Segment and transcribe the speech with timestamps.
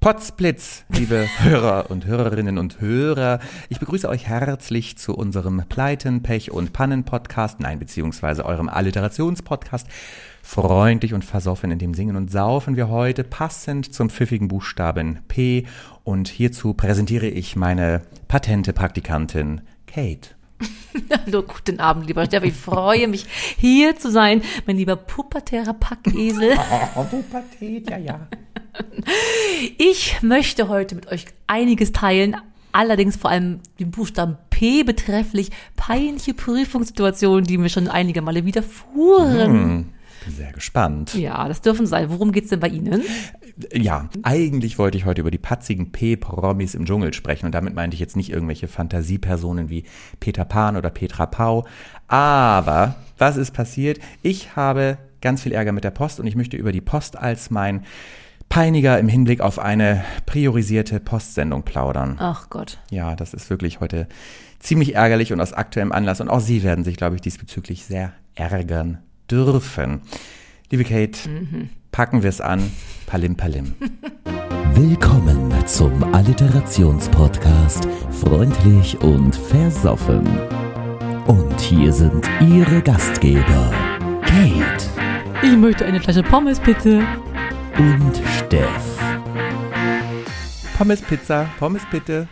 [0.00, 3.38] Potzblitz, liebe Hörer und Hörerinnen und Hörer.
[3.68, 9.86] Ich begrüße euch herzlich zu unserem Pleiten, Pech und Pannen Podcast, nein, beziehungsweise eurem Alliterationspodcast.
[10.42, 15.66] Freundlich und versoffen, in dem Singen und Saufen wir heute passend zum pfiffigen Buchstaben P.
[16.02, 20.30] Und hierzu präsentiere ich meine patente Praktikantin Kate.
[21.26, 22.48] Hallo, guten Abend, lieber Steffi.
[22.48, 23.26] Ich freue mich,
[23.58, 26.58] hier zu sein, mein lieber pubertärer Packesel.
[26.96, 28.26] Oh, Pubertät, ja, ja.
[29.78, 32.36] Ich möchte heute mit euch einiges teilen,
[32.72, 39.52] allerdings vor allem den Buchstaben P betrefflich peinliche Prüfungssituationen, die mir schon einige Male widerfuhren.
[39.52, 39.88] Hm,
[40.24, 41.14] bin sehr gespannt.
[41.14, 42.10] Ja, das dürfen sein.
[42.10, 43.02] Worum geht's denn bei Ihnen?
[43.72, 47.94] Ja, eigentlich wollte ich heute über die patzigen P-Promis im Dschungel sprechen und damit meinte
[47.94, 49.84] ich jetzt nicht irgendwelche Fantasiepersonen wie
[50.18, 51.66] Peter Pan oder Petra Pau.
[52.08, 53.98] Aber was ist passiert?
[54.22, 57.50] Ich habe ganz viel Ärger mit der Post und ich möchte über die Post als
[57.50, 57.84] mein
[58.48, 62.16] Peiniger im Hinblick auf eine priorisierte Postsendung plaudern.
[62.18, 62.78] Ach Gott.
[62.90, 64.08] Ja, das ist wirklich heute
[64.58, 66.20] ziemlich ärgerlich und aus aktuellem Anlass.
[66.20, 68.98] Und auch Sie werden sich, glaube ich, diesbezüglich sehr ärgern
[69.30, 70.02] dürfen.
[70.70, 71.18] Liebe Kate,
[71.92, 72.70] packen wir es an.
[73.06, 73.74] Palim Palim.
[74.74, 77.86] Willkommen zum Alliterationspodcast
[78.20, 80.26] Freundlich und Versoffen.
[81.26, 83.72] Und hier sind Ihre Gastgeber,
[84.22, 84.90] Kate
[85.42, 87.06] Ich möchte eine Flasche Pommes, bitte.
[87.78, 88.98] und Steff.
[90.76, 92.26] Pommes Pizza, Pommes bitte.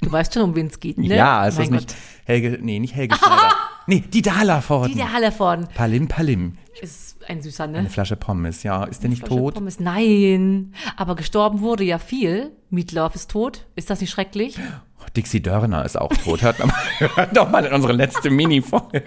[0.00, 1.14] Du weißt schon, um wen es geht, ne?
[1.16, 1.94] Ja, ist das Mein nicht
[2.24, 3.52] Helge, nee, nicht Helge Schneider.
[3.88, 4.94] nee, die Dala Forden.
[4.94, 6.56] Die vorn Palim Palim.
[6.80, 7.90] ist ein süßer, Eine ne?
[7.90, 8.84] Flasche Pommes, ja.
[8.84, 9.54] Ist der nicht Flasche tot?
[9.54, 9.80] Pommes.
[9.80, 12.52] Nein, aber gestorben wurde ja viel.
[12.70, 13.66] Meatloaf ist tot.
[13.74, 14.58] Ist das nicht schrecklich?
[15.00, 16.42] Oh, Dixie Dörner ist auch tot.
[16.42, 16.72] Hört, mal,
[17.16, 19.04] hört doch mal in unsere letzte Mini-Folge.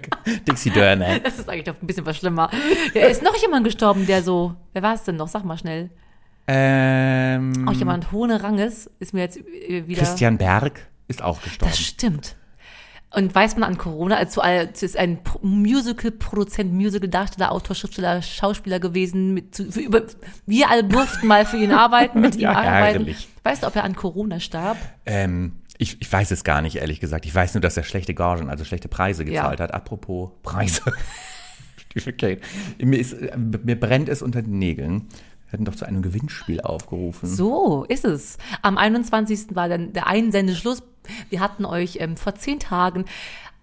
[0.47, 1.19] Dixie Dörner.
[1.23, 2.49] Das ist eigentlich doch ein bisschen was schlimmer.
[2.93, 5.27] Ja, ist noch jemand gestorben, der so, wer war es denn noch?
[5.27, 5.89] Sag mal schnell.
[6.47, 10.02] Ähm, Auch jemand hohen Ranges ist mir jetzt äh, wieder.
[10.02, 11.71] Christian Berg ist auch gestorben.
[11.71, 12.35] Das stimmt.
[13.14, 19.33] Und weiß man an Corona, also ist ein Pro- Musical-Produzent, Musical-Darsteller, Autor, Schriftsteller, Schauspieler gewesen.
[19.33, 20.04] Mit, zu- für, über,
[20.45, 22.73] wir alle durften mal für ihn arbeiten, mit ihm Ja, arbeiten.
[23.00, 23.27] ärgerlich.
[23.44, 24.77] Weißt du, ob er an Corona starb?
[25.05, 27.26] Ähm, ich, ich weiß es gar nicht, ehrlich gesagt.
[27.26, 29.73] Ich weiß nur, dass er schlechte Gagen, also schlechte Preise gezahlt hat.
[29.73, 30.82] Apropos Preise.
[32.17, 32.39] Kate,
[32.80, 35.08] mir, ist, äh, mir brennt es unter den Nägeln.
[35.48, 37.27] Wir hätten doch zu einem Gewinnspiel aufgerufen.
[37.27, 38.38] So ist es.
[38.61, 39.48] Am 21.
[39.55, 40.82] war dann der Einsendeschluss.
[41.30, 43.06] Wir hatten euch ähm, vor zehn Tagen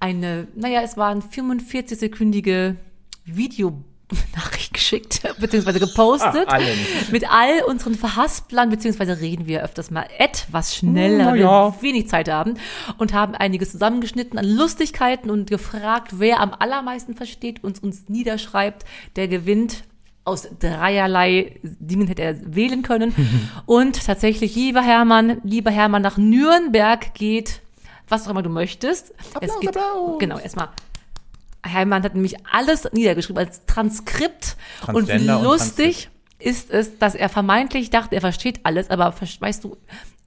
[0.00, 2.76] eine, naja, es waren 45-sekündige
[3.25, 6.49] Videonachricht geschickt, beziehungsweise gepostet.
[6.49, 6.78] Allen.
[7.10, 11.75] Mit all unseren Verhasplern, beziehungsweise reden wir öfters mal etwas schneller, ja.
[11.75, 12.54] wir wenig Zeit haben
[12.97, 18.84] und haben einiges zusammengeschnitten an Lustigkeiten und gefragt, wer am allermeisten versteht und uns niederschreibt,
[19.16, 19.84] der gewinnt.
[20.28, 23.14] Aus dreierlei Dingen hätte er wählen können.
[23.66, 27.62] Und tatsächlich, lieber Hermann, lieber Hermann, nach Nürnberg geht,
[28.08, 29.12] was auch immer du möchtest.
[29.34, 30.18] Applaus, es geht, Applaus.
[30.18, 30.68] Genau, erstmal.
[31.64, 34.56] Hermann hat nämlich alles niedergeschrieben als Transkript.
[34.86, 39.14] Und wie Transgender und lustig ist es, dass er vermeintlich dachte, er versteht alles, aber
[39.40, 39.76] weißt du,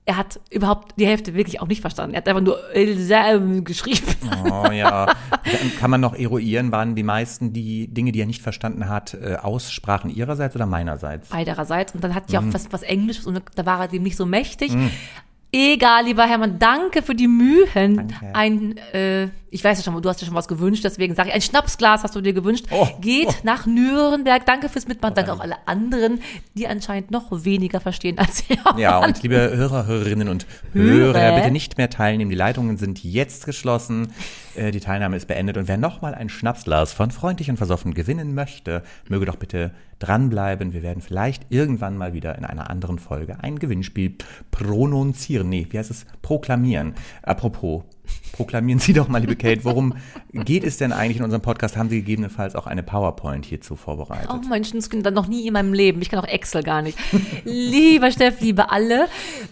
[0.06, 2.16] er hat überhaupt die Hälfte wirklich auch nicht verstanden.
[2.16, 4.08] Er hat einfach nur äh, geschrieben.
[4.46, 5.06] Oh ja.
[5.06, 9.14] Dann Kann man noch eruieren, waren die meisten die Dinge, die er nicht verstanden hat,
[9.14, 11.30] äh, Aussprachen ihrerseits oder meinerseits?
[11.30, 11.94] beidererseits.
[11.94, 12.50] Und dann hat ja Mhm.
[12.50, 14.72] auch was, was Englisches und da war er dem nicht so mächtig.
[15.54, 17.98] Egal, lieber Hermann, danke für die Mühen.
[17.98, 18.16] Danke.
[18.34, 21.36] Ein, äh, ich weiß ja schon, du hast dir schon was gewünscht, deswegen sage ich,
[21.36, 22.66] ein Schnapsglas hast du dir gewünscht.
[22.72, 23.34] Oh, Geht oh.
[23.44, 24.46] nach Nürnberg.
[24.46, 25.14] Danke fürs Mitmachen.
[25.14, 26.20] Danke ein- auch alle anderen,
[26.56, 28.80] die anscheinend noch weniger verstehen als Hermann.
[28.80, 31.20] Ja, und liebe Hörer, Hörerinnen und Hörer.
[31.20, 32.30] Hörer, bitte nicht mehr teilnehmen.
[32.32, 34.14] Die Leitungen sind jetzt geschlossen.
[34.56, 35.58] Äh, Die Teilnahme ist beendet.
[35.58, 40.74] Und wer nochmal ein Schnapsglas von Freundlich und Versoffen gewinnen möchte, möge doch bitte dranbleiben.
[40.74, 44.16] Wir werden vielleicht irgendwann mal wieder in einer anderen Folge ein Gewinnspiel
[44.50, 45.50] pronunzieren.
[45.50, 46.06] Nee, wie heißt es?
[46.22, 46.96] Proklamieren.
[47.22, 47.84] Apropos,
[48.32, 49.96] proklamieren Sie doch mal, liebe Kate, worum
[50.34, 51.78] geht es denn eigentlich in unserem Podcast?
[51.78, 54.30] Haben Sie gegebenenfalls auch eine PowerPoint hierzu vorbereitet?
[54.32, 56.02] Oh Menschenskind, dann noch nie in meinem Leben.
[56.02, 56.98] Ich kann auch Excel gar nicht.
[57.44, 59.08] Lieber Steff, liebe alle,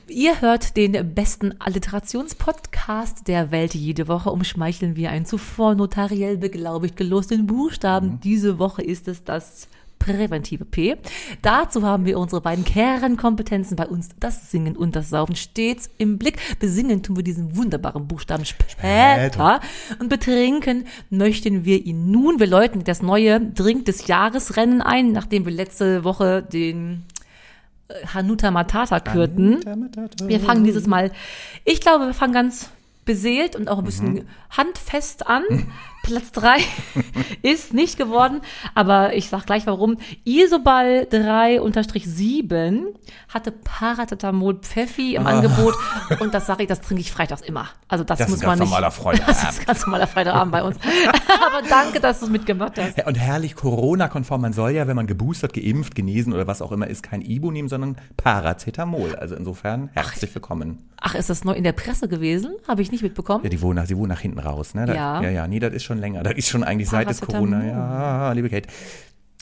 [0.08, 3.76] ihr hört den besten Alliterationspodcast der Welt.
[3.76, 8.20] Jede Woche umschmeicheln wir einen zuvor notariell beglaubigt gelosten Buchstaben.
[8.22, 9.68] Diese Woche ist es das
[10.00, 10.98] präventive P.
[11.42, 16.18] Dazu haben wir unsere beiden Kernkompetenzen bei uns, das Singen und das Saufen, stets im
[16.18, 16.40] Blick.
[16.60, 19.60] Besingen tun wir diesen wunderbaren Buchstaben später.
[20.00, 22.40] Und betrinken möchten wir ihn nun.
[22.40, 27.04] Wir läuten das neue Drink des Jahresrennen ein, nachdem wir letzte Woche den
[27.90, 29.60] äh, Hanuta Matata kürten.
[30.24, 31.12] Wir fangen dieses Mal,
[31.66, 32.70] ich glaube, wir fangen ganz
[33.06, 35.44] beseelt und auch ein bisschen handfest an.
[36.10, 36.58] Platz drei
[37.44, 38.42] ist nicht geworden,
[38.74, 39.98] aber ich sag gleich warum.
[40.26, 42.86] Isobal 3-7
[43.30, 45.76] hatte Paracetamol Pfeffi im Angebot
[46.20, 47.68] und das sage ich, das trinke ich freitags immer.
[47.88, 48.70] Also das, Das ist muss man ganz nicht.
[48.70, 49.38] normaler Freitagabend.
[49.50, 50.78] Das ist ganz normaler Freitagabend bei uns.
[51.58, 53.06] aber danke, dass du es mitgemacht hast.
[53.06, 54.42] Und herrlich Corona-konform.
[54.42, 57.52] Man soll ja, wenn man geboostert, geimpft, genesen oder was auch immer ist, kein Ibu
[57.52, 59.16] nehmen, sondern Paracetamol.
[59.16, 60.80] Also insofern herzlich willkommen.
[61.02, 62.56] Ach, ist das neu in der Presse gewesen?
[62.68, 63.44] Habe ich nicht mitbekommen.
[63.44, 64.86] Ja, die wohnen nach, sie wohnen nach hinten raus, ne?
[64.86, 65.22] Da, Ja.
[65.22, 66.24] Ja, ja, nee, das ist schon länger.
[66.24, 67.50] Das ist schon eigentlich seit des Paracetamol.
[67.60, 67.66] Corona.
[67.68, 68.68] Ja, liebe Kate.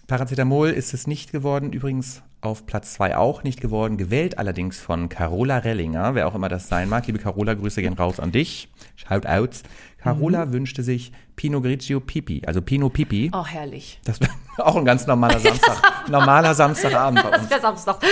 [0.08, 5.10] Paracetamol ist es nicht geworden, übrigens auf Platz zwei auch nicht geworden, gewählt allerdings von
[5.10, 7.06] Carola Rellinger, wer auch immer das sein mag.
[7.08, 8.70] Liebe Carola, Grüße gehen raus an dich.
[8.96, 9.64] Shoutouts.
[9.98, 10.54] Carola Mhm.
[10.54, 13.32] wünschte sich Pinot Grigio Pipi, also Pinot Pipi.
[13.34, 14.00] Oh, herrlich.
[14.06, 17.50] Das wäre auch ein ganz normaler Samstag, normaler Samstagabend bei uns.
[17.50, 17.98] Der Samstag.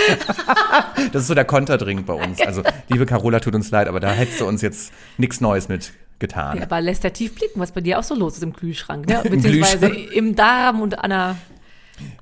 [1.12, 2.40] Das ist so der Konterdrink bei uns.
[2.40, 5.92] Also, liebe Carola, tut uns leid, aber da hättest du uns jetzt nichts Neues mit
[6.18, 6.58] getan.
[6.58, 9.06] Ja, aber lässt ja tief blicken, was bei dir auch so los ist im Kühlschrank,
[9.06, 9.22] ne?
[9.30, 11.36] Beziehungsweise im Darm und an, einer,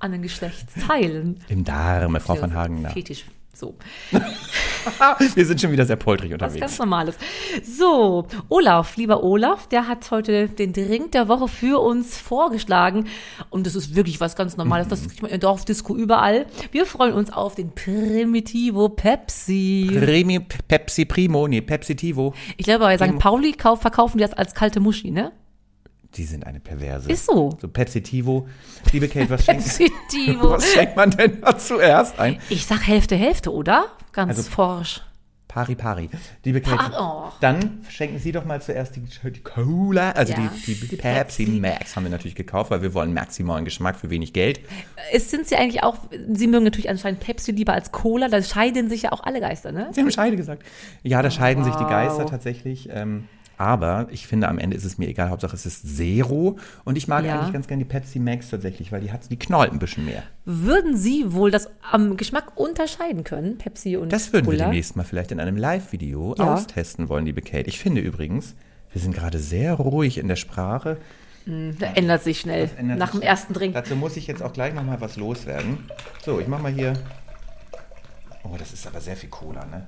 [0.00, 1.41] an den Geschlechtsteilen.
[1.49, 2.82] Im Darm, Frau von Hagen.
[2.82, 2.91] Ja.
[2.91, 3.25] Fetisch.
[3.55, 3.76] So,
[5.35, 6.61] Wir sind schon wieder sehr poltrig was unterwegs.
[6.61, 7.17] ganz Normales.
[7.63, 13.07] So, Olaf, lieber Olaf, der hat heute den Drink der Woche für uns vorgeschlagen.
[13.51, 14.89] Und das ist wirklich was ganz Normales.
[14.89, 16.47] Das kriegt man in Dorfdisco überall.
[16.73, 19.91] Wir freuen uns auf den Primitivo Pepsi.
[19.93, 22.35] Remi Pepsi Primo, nee, Pepsi Tivo.
[22.57, 23.19] Ich glaube, bei St.
[23.19, 25.33] Pauli kauf, verkaufen die das als kalte Muschi, ne?
[26.17, 27.11] Die sind eine Perverse.
[27.11, 27.57] Ist so.
[27.61, 28.47] So Pepsi Tivo.
[28.93, 30.51] Liebe Kate, was schenkt, Pepsi Tivo.
[30.51, 32.39] was schenkt man denn da zuerst ein?
[32.51, 33.87] Ich sag Hälfte, Hälfte, oder?
[34.15, 35.03] Ganz Also- forsch.
[35.47, 36.11] Pari Pari.
[36.45, 37.27] Liebe Kate, oh.
[37.41, 41.47] dann schenken Sie doch mal zuerst die, die Cola, also Ja, die, die, die Pepsi.
[41.47, 44.59] Max haben wir natürlich gekauft, weil wir wollen maximalen Geschmack für wenig Geld.
[45.13, 45.99] Es sind sie eigentlich auch,
[46.33, 49.71] sie mögen natürlich anscheinend Pepsi lieber als Cola, da scheiden sich ja auch alle Geister,
[49.71, 49.91] ne?
[49.93, 50.65] Sie haben Scheide gesagt.
[51.05, 51.89] Ja, da scheiden sich die Wow.
[51.91, 52.89] Geister tatsächlich.
[52.91, 53.29] Ähm,
[53.59, 55.31] aber ich finde, am Ende ist es mir egal.
[55.31, 56.59] Hauptsache, es ist Zero.
[56.85, 57.39] Und ich mag Ja.
[57.39, 60.23] eigentlich ganz gerne die Pepsi Max tatsächlich, weil die hat, die knallt ein bisschen mehr.
[60.45, 64.65] Würden Sie wohl das am Geschmack unterscheiden können, Pepsi und Das würden wir Cola?
[64.67, 66.55] demnächst mal vielleicht in einem Live-Video Ja.
[66.55, 67.69] austesten wollen, liebe Kate.
[67.69, 68.55] Ich finde übrigens,
[68.93, 70.99] wir sind gerade sehr ruhig in der Sprache.
[71.47, 72.71] Da ändert sich schnell.
[72.79, 73.75] Ändert Nach sich- dem ersten Drink.
[73.75, 75.79] Dazu muss ich jetzt auch gleich noch mal was loswerden.
[76.25, 76.95] So, ich mach mal hier.
[78.45, 79.87] Oh, das ist aber sehr viel Cola, ne?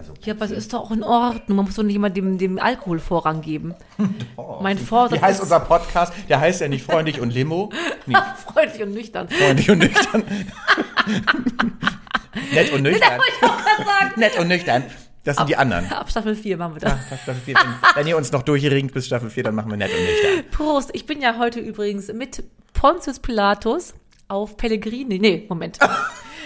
[0.00, 1.56] Also Ja, aber es ist doch auch in Ordnung.
[1.56, 3.74] Man muss doch nicht immer dem, dem Alkohol Vorrang geben.
[4.62, 6.14] mein Wie Vorsatz heißt ist unser Podcast?
[6.30, 7.70] Der heißt ja nicht freundlich und Limo.
[8.06, 8.16] Nee,
[8.46, 9.28] freundlich und nüchtern.
[9.28, 10.24] freundlich und nüchtern.
[12.52, 13.20] Nett und nüchtern.
[14.16, 14.84] Nett und nüchtern.
[15.22, 15.86] Das sind die anderen.
[15.92, 16.92] Ab Staffel 4 machen wir das.
[16.92, 19.76] Ab Staffel 4, wenn, wenn ihr uns noch durchringt bis Staffel 4, dann machen wir
[19.76, 20.50] nett und nüchtern.
[20.50, 20.90] Prost.
[20.94, 22.42] Ich bin ja heute übrigens mit
[22.72, 23.92] Pontius Pilatus
[24.28, 25.18] auf Pellegrini.
[25.18, 25.78] Nee, Moment.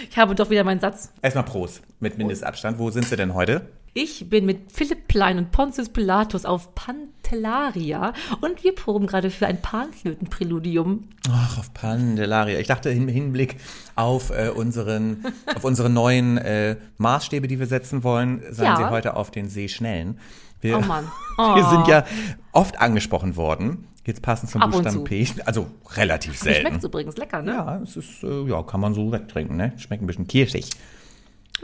[0.09, 1.11] Ich habe doch wieder meinen Satz.
[1.21, 2.79] Erstmal Prost mit Mindestabstand.
[2.79, 3.69] Wo sind sie denn heute?
[3.97, 8.11] Ich bin mit Philipp Plein und Pontius Pilatus auf Pantellaria
[8.41, 11.07] und wir proben gerade für ein Panflötenpräludium.
[11.29, 12.59] Ach, auf Pandelaria.
[12.59, 13.55] Ich dachte im Hinblick
[13.95, 15.23] auf äh, unseren,
[15.55, 18.75] auf unsere neuen äh, Maßstäbe, die wir setzen wollen, seien Ja.
[18.77, 20.19] sie heute auf den Seeschnellen.
[20.65, 21.05] Wir, Oh Mann.
[21.37, 21.69] wir Oh.
[21.69, 22.05] sind ja
[22.51, 23.87] oft angesprochen worden.
[24.05, 25.03] Jetzt passend zum Ab Buchstaben.
[25.03, 25.27] P.
[25.45, 26.85] Also relativ Schmeckt selten.
[26.85, 27.51] übrigens lecker, ne?
[27.53, 29.73] Ja, es ist, äh, ja, kann man so wegtrinken, ne?
[29.77, 30.69] Schmeckt ein bisschen kirschig.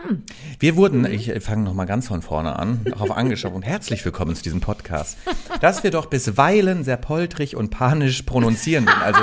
[0.01, 0.23] Hm.
[0.59, 1.05] Wir wurden, Mhm.
[1.07, 5.17] ich fange nochmal ganz von vorne an, darauf angeschaut und herzlich willkommen zu diesem Podcast,
[5.59, 9.19] dass wir doch bisweilen sehr poltrig und panisch pronunzieren würden, also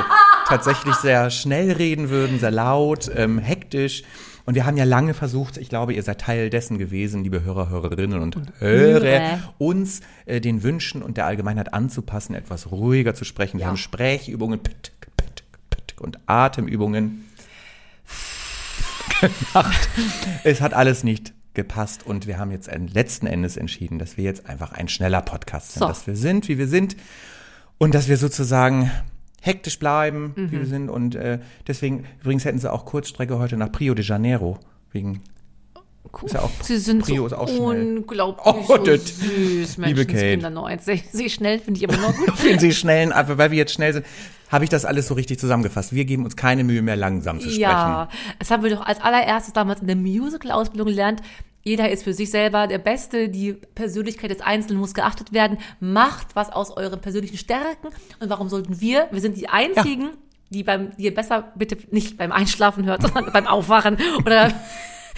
[0.47, 4.03] tatsächlich sehr schnell reden würden, sehr laut, ähm, hektisch.
[4.49, 7.69] Und wir haben ja lange versucht, ich glaube, ihr seid Teil dessen gewesen, liebe Hörer,
[7.69, 9.55] Hörerinnen und, Hörer, Hörer.
[9.59, 13.59] uns äh, den Wünschen und der Allgemeinheit anzupassen, etwas ruhiger zu sprechen.
[13.59, 13.69] Wir Ja.
[13.69, 17.27] haben Sprechübungen pit, pit, pit, und Atemübungen
[19.21, 19.89] gemacht.
[20.45, 24.25] Es hat alles nicht gepasst und wir haben jetzt en- letzten Endes entschieden, dass wir
[24.25, 25.89] jetzt einfach ein schneller Podcast sind, So.
[25.89, 26.97] dass wir sind, wie wir sind
[27.77, 28.91] und dass wir sozusagen
[29.41, 30.51] hektisch bleiben, wie Mhm.
[30.53, 34.59] wir sind und äh, deswegen übrigens hätten sie auch Kurzstrecke heute nach Rio de Janeiro
[34.93, 35.23] wegen
[36.25, 37.99] Ist ja auch- Sie sind Prio ist so auch schnell.
[37.99, 40.13] unglaublich Oh, so süß, Liebe Kate.
[40.15, 40.87] Menschenskinder noch eins.
[41.13, 42.33] Sie, schnell finde ich immer noch gut.
[42.45, 44.07] wenn sie schnellen, aber weil wir jetzt schnell sind,
[44.51, 45.93] habe ich das alles so richtig zusammengefasst.
[45.93, 47.61] Wir geben uns keine Mühe mehr langsam zu sprechen.
[47.61, 51.21] Ja, das haben wir doch als allererstes damals in der Musical-Ausbildung gelernt.
[51.69, 53.29] Jeder ist für sich selber der Beste.
[53.29, 55.59] Die Persönlichkeit des Einzelnen muss geachtet werden.
[55.81, 57.89] Macht was aus euren persönlichen Stärken.
[58.21, 59.07] Und warum sollten wir?
[59.11, 60.13] Wir sind die Einzigen,
[60.49, 64.51] die beim, die ihr besser bitte nicht beim Einschlafen hört, sondern beim Aufwachen oder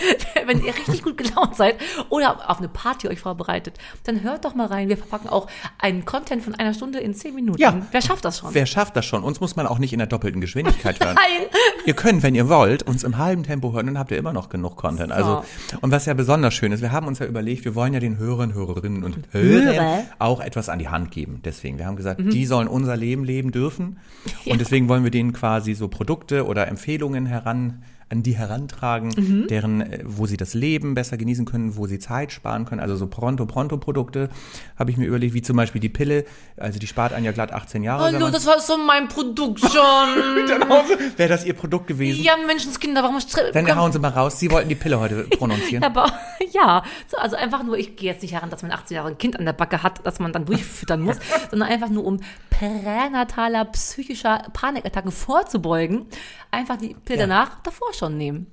[0.46, 1.76] wenn ihr richtig gut gelaunt seid
[2.08, 4.88] oder auf eine Party euch vorbereitet, dann hört doch mal rein.
[4.88, 5.46] Wir verpacken auch
[5.78, 7.60] einen Content von einer Stunde in zehn Minuten.
[7.60, 7.74] Ja.
[7.90, 8.54] Wer schafft das schon?
[8.54, 9.22] Wer schafft das schon?
[9.22, 11.14] Uns muss man auch nicht in der doppelten Geschwindigkeit hören.
[11.14, 11.48] Nein.
[11.86, 14.48] Ihr könnt, wenn ihr wollt, uns im halben Tempo hören, dann habt ihr immer noch
[14.48, 15.12] genug Content.
[15.12, 15.44] Also,
[15.80, 18.18] und was ja besonders schön ist, wir haben uns ja überlegt, wir wollen ja den
[18.18, 20.02] Hörern, Hörerinnen und Hörern Hörer.
[20.18, 21.40] auch etwas an die Hand geben.
[21.44, 22.30] Deswegen, wir haben gesagt, Mhm.
[22.30, 23.98] die sollen unser Leben leben dürfen.
[24.46, 29.46] Und deswegen wollen wir denen quasi so Produkte oder Empfehlungen heran an die herantragen, Mhm.
[29.48, 32.80] deren, äh, wo sie das Leben besser genießen können, wo sie Zeit sparen können.
[32.80, 34.28] Also so Pronto-Pronto-Produkte
[34.76, 36.24] habe ich mir überlegt, wie zum Beispiel die Pille,
[36.56, 38.04] also die spart einen ja glatt 18 Jahre.
[38.04, 39.70] Hallo, das war so mein Produkt schon.
[41.16, 42.22] Wäre das ihr Produkt gewesen?
[42.22, 43.18] ja, Menschenskinder, warum
[43.52, 44.38] Dann hauen Sie mal raus.
[44.40, 45.84] Sie wollten die Pille heute prononzieren.
[45.84, 46.06] Aber
[46.52, 49.18] ja, so, also einfach nur, ich gehe jetzt nicht heran, dass man 18 Jahre ein
[49.18, 51.16] Kind an der Backe hat, das man dann durchfüttern muss,
[51.50, 52.18] sondern einfach nur um
[52.50, 56.06] pränataler psychischer Panikattacken vorzubeugen,
[56.50, 57.26] einfach die Pille Ja.
[57.26, 58.46] danach davor schon nehmen.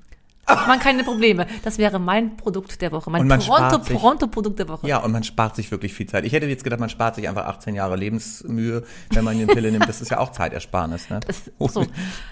[0.46, 1.46] Hat man keine Probleme.
[1.66, 3.10] Das wäre mein Produkt der Woche.
[3.10, 4.88] Mein Pronto-Pronto-Produkt der Woche.
[4.88, 6.24] Ja, und man spart sich wirklich viel Zeit.
[6.24, 9.72] Ich hätte jetzt gedacht, man spart sich einfach 18 Jahre Lebensmühe, wenn man eine Pille
[9.74, 9.90] nimmt.
[9.90, 11.10] Das ist ja auch Zeitersparnis.
[11.10, 11.20] Ne?
[11.28, 11.84] Das- so.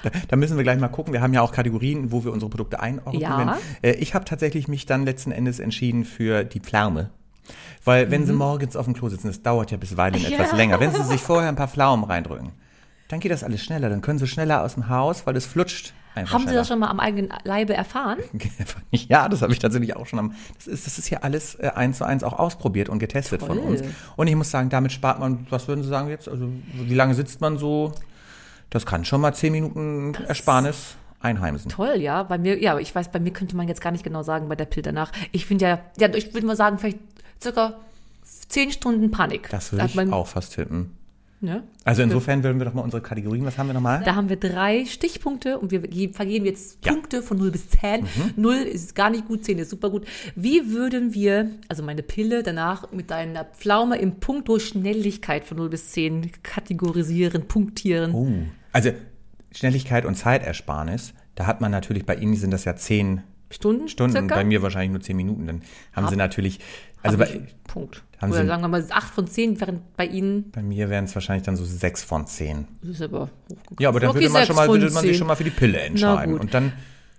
[0.04, 1.12] Da, da müssen wir gleich mal gucken.
[1.12, 3.22] Wir haben ja auch Kategorien, wo wir unsere Produkte einordnen.
[3.22, 3.58] Ja.
[3.82, 7.10] Äh, Ich habe tatsächlich mich dann letzten Endes entschieden für die Pflaume.
[7.84, 10.30] Weil wenn Sie morgens auf dem Klo sitzen, das dauert ja bisweilen Ja.
[10.30, 10.80] etwas länger.
[10.80, 12.52] Wenn Sie sich vorher ein paar Pflaumen reindrücken,
[13.10, 13.90] dann geht das alles schneller.
[13.90, 16.80] Dann können Sie schneller aus dem Haus, weil es flutscht einfach Haben Sie das schon
[16.80, 18.20] mal am eigenen Leibe erfahren?
[18.92, 20.34] Ja, das habe ich tatsächlich auch schon am.
[20.58, 23.58] Das ist, das ist hier alles äh, eins zu eins auch ausprobiert und getestet von
[23.58, 23.66] Toll.
[23.66, 23.82] uns.
[24.16, 26.30] Und ich muss sagen, damit spart man, was würden Sie sagen jetzt?
[26.30, 27.92] Also, wie lange sitzt man so?
[28.70, 31.70] Das kann schon mal zehn Minuten Ersparnis einheimsen.
[31.70, 32.24] Toll, ja.
[32.24, 34.56] Bei mir, ja, ich weiß, bei mir könnte man jetzt gar nicht genau sagen bei
[34.56, 35.12] der Pille danach.
[35.32, 37.00] Ich finde ja, ja, ich würde mal sagen, vielleicht
[37.42, 37.76] circa
[38.48, 39.50] zehn Stunden Panik.
[39.50, 40.96] Das würde ich auch fast tippen.
[41.46, 41.64] Ne?
[41.84, 44.02] Also insofern würden wir doch mal unsere Kategorien, was haben wir nochmal?
[44.04, 46.92] Da haben wir drei Stichpunkte und wir ge- vergeben jetzt Ja.
[46.92, 48.06] Punkte von 0 bis 10.
[48.36, 50.06] 0 ist gar nicht gut, 10 ist super gut.
[50.36, 55.70] Wie würden wir, also meine Pille danach mit einer Pflaume im Punkto Schnelligkeit von 0
[55.70, 58.14] bis 10 kategorisieren, punktieren?
[58.14, 58.28] Oh.
[58.72, 58.90] Also
[59.52, 63.22] Schnelligkeit und Zeitersparnis, da hat man natürlich, bei Ihnen sind das ja zehn
[63.52, 63.88] Stunden?
[63.88, 64.36] Stunden, circa?
[64.36, 65.46] bei mir wahrscheinlich nur zehn Minuten.
[65.48, 65.62] Dann
[65.94, 66.60] haben Hab- Sie natürlich,
[67.08, 68.04] also bei, ich, Punkt.
[68.20, 71.06] haben Oder Sie- sagen wir mal 8 von 10, während bei Ihnen, bei mir wären
[71.06, 72.68] es wahrscheinlich dann so sechs von zehn.
[72.82, 73.78] das ist aber hochgekommen.
[73.80, 75.18] Ja, aber dann Okay, würde man, schon mal, würde man sich 10.
[75.20, 76.40] schon mal für die Pille entscheiden.
[76.40, 76.74] Und dann,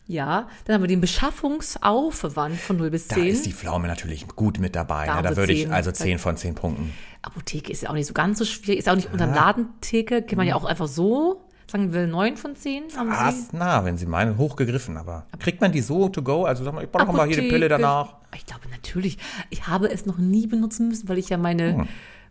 [0.08, 3.26] Ja, dann haben wir den Beschaffungsaufwand von 0 bis da 10.
[3.26, 5.06] ist die Pflaume natürlich gut mit dabei.
[5.06, 5.22] Da ne?
[5.30, 5.72] Da würde ich 10.
[5.72, 6.92] also zehn von zehn Punkten.
[7.22, 10.36] Apotheke ist ja auch nicht so ganz so schwierig, ist auch nicht unter Ladentheke, kann
[10.36, 13.14] man ja auch einfach so, sagen wir 9 von 10 haben Sie.
[13.16, 14.96] Fast nah, wenn Sie meinen, hochgegriffen.
[14.96, 16.44] Aber kriegt man die so to go?
[16.44, 18.14] Also sag mal, ich brauche mal hier die Pille danach.
[18.34, 19.18] Ich glaube natürlich.
[19.50, 21.88] Ich habe es noch nie benutzen müssen, weil ich ja meine, Hm.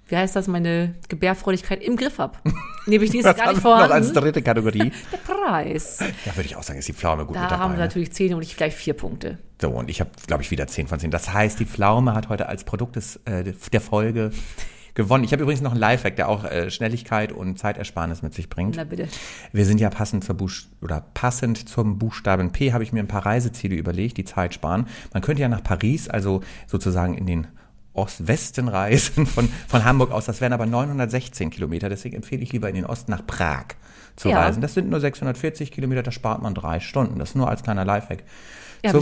[0.07, 2.37] wie heißt das, meine Gebärfreudigkeit im Griff habe.
[2.85, 4.13] Nämlich die ist gar nicht wir noch als vorhanden.
[4.13, 4.91] dritte Kategorie.
[5.11, 5.97] Der Preis.
[6.25, 7.63] Da würde ich auch sagen, ist die Pflaume gut Da mit dabei.
[7.63, 7.83] haben wir ne?
[7.85, 9.39] natürlich 10 und ich vielleicht 4 Punkte.
[9.59, 11.09] So, und ich habe, glaube ich, wieder 10 von 10.
[11.11, 14.31] Das heißt, die Pflaume hat heute als Produkt des, äh, der Folge
[14.95, 15.23] gewonnen.
[15.23, 18.75] Ich habe übrigens noch einen Lifehack, der auch äh, Schnelligkeit und Zeitersparnis mit sich bringt.
[18.77, 19.07] Na bitte.
[19.51, 23.07] Wir sind ja passend zur Buch oder passend zum Buchstaben P habe ich mir ein
[23.07, 24.87] paar Reiseziele überlegt, die Zeit sparen.
[25.13, 27.47] Man könnte ja nach Paris, also sozusagen in den
[27.93, 30.25] Ost-Westen reisen von, von Hamburg aus.
[30.25, 31.89] Das wären aber 916 Kilometer.
[31.89, 33.65] Deswegen empfehle ich lieber in den Osten nach Prag
[34.15, 34.41] zu Ja.
[34.41, 34.61] reisen.
[34.61, 37.19] Das sind nur 640 Kilometer, da spart man drei Stunden.
[37.19, 38.23] Das nur als kleiner Lifehack
[38.83, 39.01] Ja, zum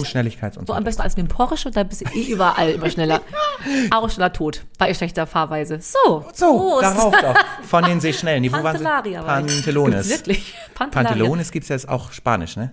[0.59, 3.21] und So am besten als mit dem Porsche, da bist du eh überall immer schneller.
[3.91, 5.79] Auch schneller tot, bei schlechter Fahrweise.
[5.81, 6.83] So, So, Prost.
[6.83, 7.35] darauf doch.
[7.63, 8.43] Von den Seeschnellen.
[8.43, 8.83] Die, wo waren sie?
[8.83, 9.47] Pantellaria war ich.
[9.47, 10.07] Pantelones.
[10.07, 10.55] Gibt's wirklich?
[10.73, 11.09] Pantellaria.
[11.09, 12.71] Pantelones gibt's jetzt auch Spanisch, ne?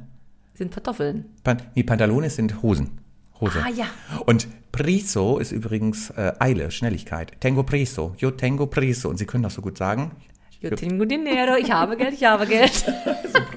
[0.55, 1.25] Sind Kartoffeln.
[1.43, 2.99] Pan nee, Pantalones sind Hosen.
[3.41, 3.63] Hose.
[3.65, 3.87] Ah, ja.
[4.27, 7.41] Und Priso ist übrigens äh, Eile, Schnelligkeit.
[7.41, 8.15] Tengo Priso.
[8.19, 9.09] Yo tengo Priso.
[9.09, 10.13] Und Sie können das so gut sagen.
[10.61, 12.71] Yo tengo dinero, ich habe Geld, ich habe Geld.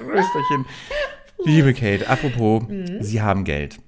[0.00, 0.64] Rösterchen.
[1.44, 3.02] Liebe Kate, apropos, Mhm.
[3.02, 3.78] Sie haben Geld.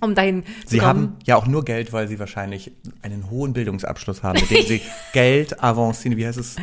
[0.00, 0.88] Um dahin Sie zu kommen.
[0.88, 2.72] haben ja auch nur Geld, weil Sie wahrscheinlich
[3.02, 4.80] einen hohen Bildungsabschluss haben, mit dem Sie
[5.12, 6.18] Geld avancieren.
[6.18, 6.56] Wie heißt es?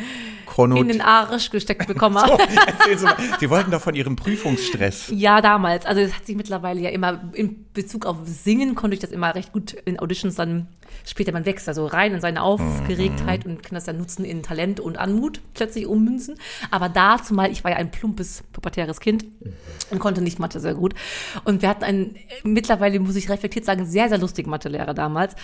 [0.60, 0.80] Konot.
[0.80, 2.18] in den Arsch gesteckt bekommen.
[2.98, 3.16] Sie, mal.
[3.40, 5.12] Sie wollten doch von Ihrem Prüfungsstress.
[5.14, 5.86] Ja, damals.
[5.86, 9.34] Also das hat sich mittlerweile ja immer in Bezug auf Singen konnte ich das immer
[9.36, 10.68] recht gut in Auditions dann
[11.06, 14.80] später man wächst also rein in seine Aufgeregtheit und kann das dann nutzen in Talent
[14.80, 16.36] und Anmut plötzlich ummünzen.
[16.72, 19.26] Aber dazu mal, ich war ja ein plumpes pubertäres Kind
[19.92, 20.94] und konnte nicht Mathe sehr gut.
[21.44, 25.36] Und wir hatten einen mittlerweile muss ich reflektiert sagen sehr sehr lustigen Mathelehrer damals.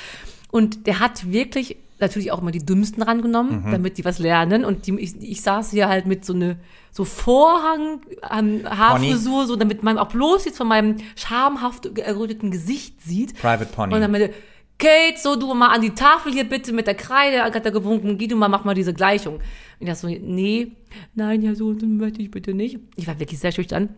[0.52, 4.66] Und der hat wirklich natürlich auch immer die Dümmsten rangenommen, damit die was lernen.
[4.66, 6.58] Und die, ich, ich saß hier halt mit so eine
[6.92, 13.02] so Vorhang, ähm, Haarfrisur, so damit man auch bloß jetzt von meinem schamhaft erröteten Gesicht
[13.02, 13.36] sieht.
[13.40, 13.94] Private Pony.
[13.94, 14.34] Und dann meinte,
[14.78, 18.18] Kate, so du mal an die Tafel hier bitte mit der Kreide, hat er gewunken,
[18.18, 19.36] geh du mal, mach mal diese Gleichung.
[19.36, 19.42] Und
[19.80, 20.74] ich dachte so, nee,
[21.14, 22.80] nein, ja, so möchte ich bitte nicht.
[22.96, 23.90] Ich war wirklich sehr schüchtern.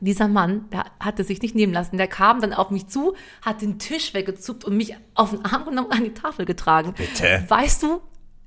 [0.00, 1.96] Dieser Mann, der hatte sich nicht nehmen lassen.
[1.96, 5.64] Der kam dann auf mich zu, hat den Tisch weggezuckt und mich auf den Arm
[5.64, 6.94] genommen und an die Tafel getragen.
[6.96, 7.44] Bitte?
[7.48, 8.00] Weißt du,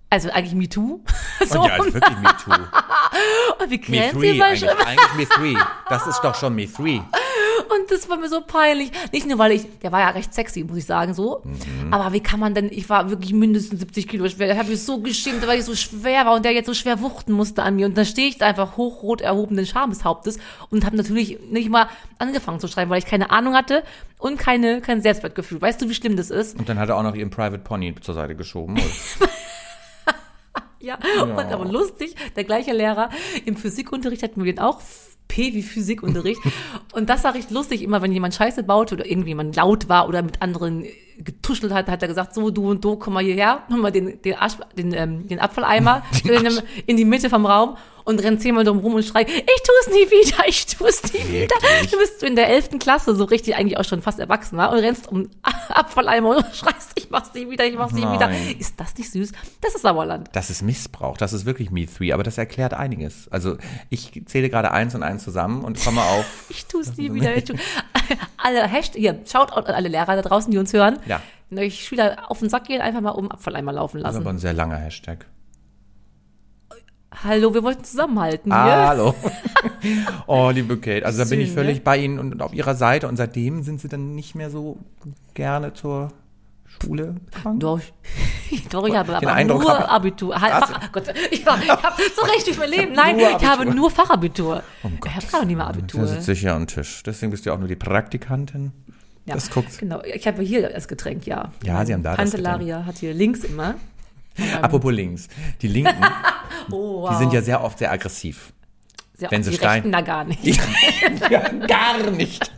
[0.10, 1.02] also eigentlich MeToo.
[1.46, 2.52] So, Und ja, ist wirklich Me Too.
[3.64, 4.70] und wie Me Three ihr mal eigentlich.
[4.70, 5.56] Eigentlich Me Three.
[5.88, 7.00] Das ist doch schon Me Three.
[7.70, 8.92] Und das war mir so peinlich.
[9.12, 11.42] Nicht nur, weil ich, der war ja recht sexy, muss ich sagen, so.
[11.44, 11.94] Mhm.
[11.94, 14.48] Aber wie kann man denn, ich war wirklich mindestens 70 Kilo schwer.
[14.48, 17.02] Da habe ich so geschämt, weil ich so schwer war und der jetzt so schwer
[17.02, 17.86] wuchten musste an mir.
[17.86, 21.88] Und da stehe ich da einfach hochrot erhobenen Schameshauptes und habe natürlich nicht mal
[22.20, 23.84] angefangen zu schreiben, weil ich keine Ahnung hatte
[24.18, 25.62] und keine, kein Selbstwertgefühl.
[25.62, 26.58] Weißt du, wie schlimm das ist?
[26.58, 28.80] Und dann hat er auch noch ihren Private Pony zur Seite geschoben.
[30.80, 31.00] Ja.
[31.22, 33.10] Und aber lustig, der gleiche Lehrer
[33.46, 34.80] im Physikunterricht hatten wir den auch.
[35.28, 36.42] P wie Physikunterricht.
[36.94, 40.22] Und das war recht lustig, immer wenn jemand Scheiße baute oder irgendjemand laut war oder
[40.22, 40.86] mit anderen
[41.20, 44.22] getuschelt hat, hat er gesagt, so du und du, komm mal hierher, nimm mal den,
[44.22, 48.64] den, Asch, den, ähm, den Abfalleimer ihn in die Mitte vom Raum und renn zehnmal
[48.64, 49.28] drum rum und schrei, ich
[49.64, 51.56] tu's nie wieder, ich tu's nie wieder.
[51.62, 51.92] Wirklich?
[51.92, 55.08] Du bist in der elften Klasse, so richtig eigentlich auch schon fast erwachsener und rennst
[55.12, 55.30] um
[55.70, 58.28] Abfalleimer und schreist, ich mach's nie wieder, ich mach's nie wieder.
[58.28, 58.56] Nein.
[58.58, 59.32] Ist das nicht süß?
[59.62, 60.30] Das ist Sauerland.
[60.32, 61.18] Das ist Missbrauch.
[61.18, 62.14] Das ist wirklich Me Three.
[62.14, 63.28] Aber das erklärt einiges.
[63.30, 63.58] Also
[63.90, 66.26] ich zähle gerade eins und eins zusammen und komme auf.
[66.50, 67.36] Ich tue es nie wieder.
[67.36, 67.54] Ich tu.
[68.38, 70.98] Alle Hashtag, hier, schaut an alle Lehrer da draußen, die uns hören.
[71.06, 71.22] Ja.
[71.50, 74.26] Wenn euch Schüler auf den Sack gehen, einfach mal um Abfalleimer laufen Das ist aber
[74.26, 74.38] lassen.
[74.38, 75.26] ein sehr langer Hashtag.
[77.24, 78.62] Hallo, wir wollten zusammenhalten hier.
[78.62, 79.16] Ah, hallo.
[80.28, 81.06] oh, liebe Kate.
[81.06, 81.64] Also da bin ich Süß, ne?
[81.64, 83.08] völlig bei Ihnen und auf Ihrer Seite.
[83.08, 84.78] Und seitdem sind Sie dann nicht mehr so
[85.34, 86.10] gerne zur
[86.66, 87.60] Schule gegangen?
[87.60, 87.80] Doch,
[88.70, 89.90] doch, ich habe aber Eindruck nur habe.
[89.90, 90.34] Abitur.
[90.40, 92.94] Fach, Gott, ich, war, ich habe so recht durch mein Leben.
[92.94, 94.62] Nein, ich habe nur Fachabitur.
[94.84, 96.02] Um ich habe gar nicht mehr Abitur.
[96.02, 97.02] Da sitze ich ja am Tisch.
[97.04, 98.72] Deswegen bist du auch nur die Praktikantin.
[99.26, 99.78] Ja, Das guckt.
[99.80, 101.52] Genau, ich habe hier das Getränk, ja.
[101.64, 103.76] Ja, Sie haben da das Tante Laria hat hier links immer.
[104.62, 105.28] Apropos links.
[105.62, 106.04] Die Linken,
[106.72, 107.10] Oh, wow.
[107.12, 108.52] die sind ja sehr oft sehr aggressiv.
[109.14, 109.74] Sehr wenn oft sie die schreien.
[109.84, 110.60] Rechten da gar nicht.
[111.30, 112.52] ja, gar nicht.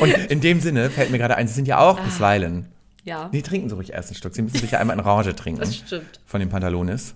[0.00, 2.66] Und in dem Sinne fällt mir gerade ein, Sie sind ja auch bisweilen.
[3.04, 4.34] Ja, Die trinken Sie ruhig erst ein Stück.
[4.34, 5.60] Sie müssen sich ja einmal in Rage trinken.
[5.60, 6.20] das stimmt.
[6.26, 7.14] von den Pantalones.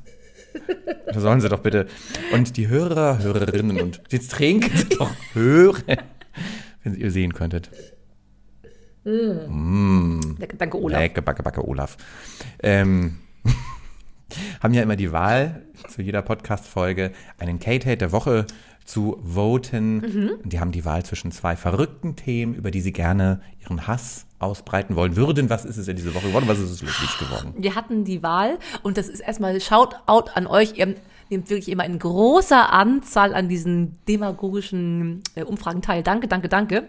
[1.13, 1.87] Da sollen sie doch bitte.
[2.33, 5.83] Und die Hörer, Hörerinnen und jetzt trinken sie doch hören,
[6.83, 7.71] wenn ihr sehen könntet.
[9.05, 11.01] Danke, danke Olaf.
[11.01, 11.97] Backe, backe, backe, Olaf.
[12.63, 13.19] Ähm,
[14.63, 18.47] haben ja immer die Wahl, zu jeder Podcast-Folge einen Kate-Hate der Woche
[18.85, 20.39] zu voten.
[20.43, 24.27] Und Die haben die Wahl zwischen zwei verrückten Themen, über die sie gerne ihren Hass
[24.39, 25.51] ausbreiten wollen würden.
[25.51, 26.47] Was ist es in dieser Woche geworden?
[26.49, 27.55] Was ist es lustig geworden?
[27.59, 30.79] Wir hatten die Wahl und das ist erstmal Shoutout an euch.
[30.79, 30.95] Ihr
[31.29, 36.03] nehmt wirklich immer in großer Anzahl an diesen demagogischen äh, Umfragen teil.
[36.03, 36.85] Danke, danke, danke.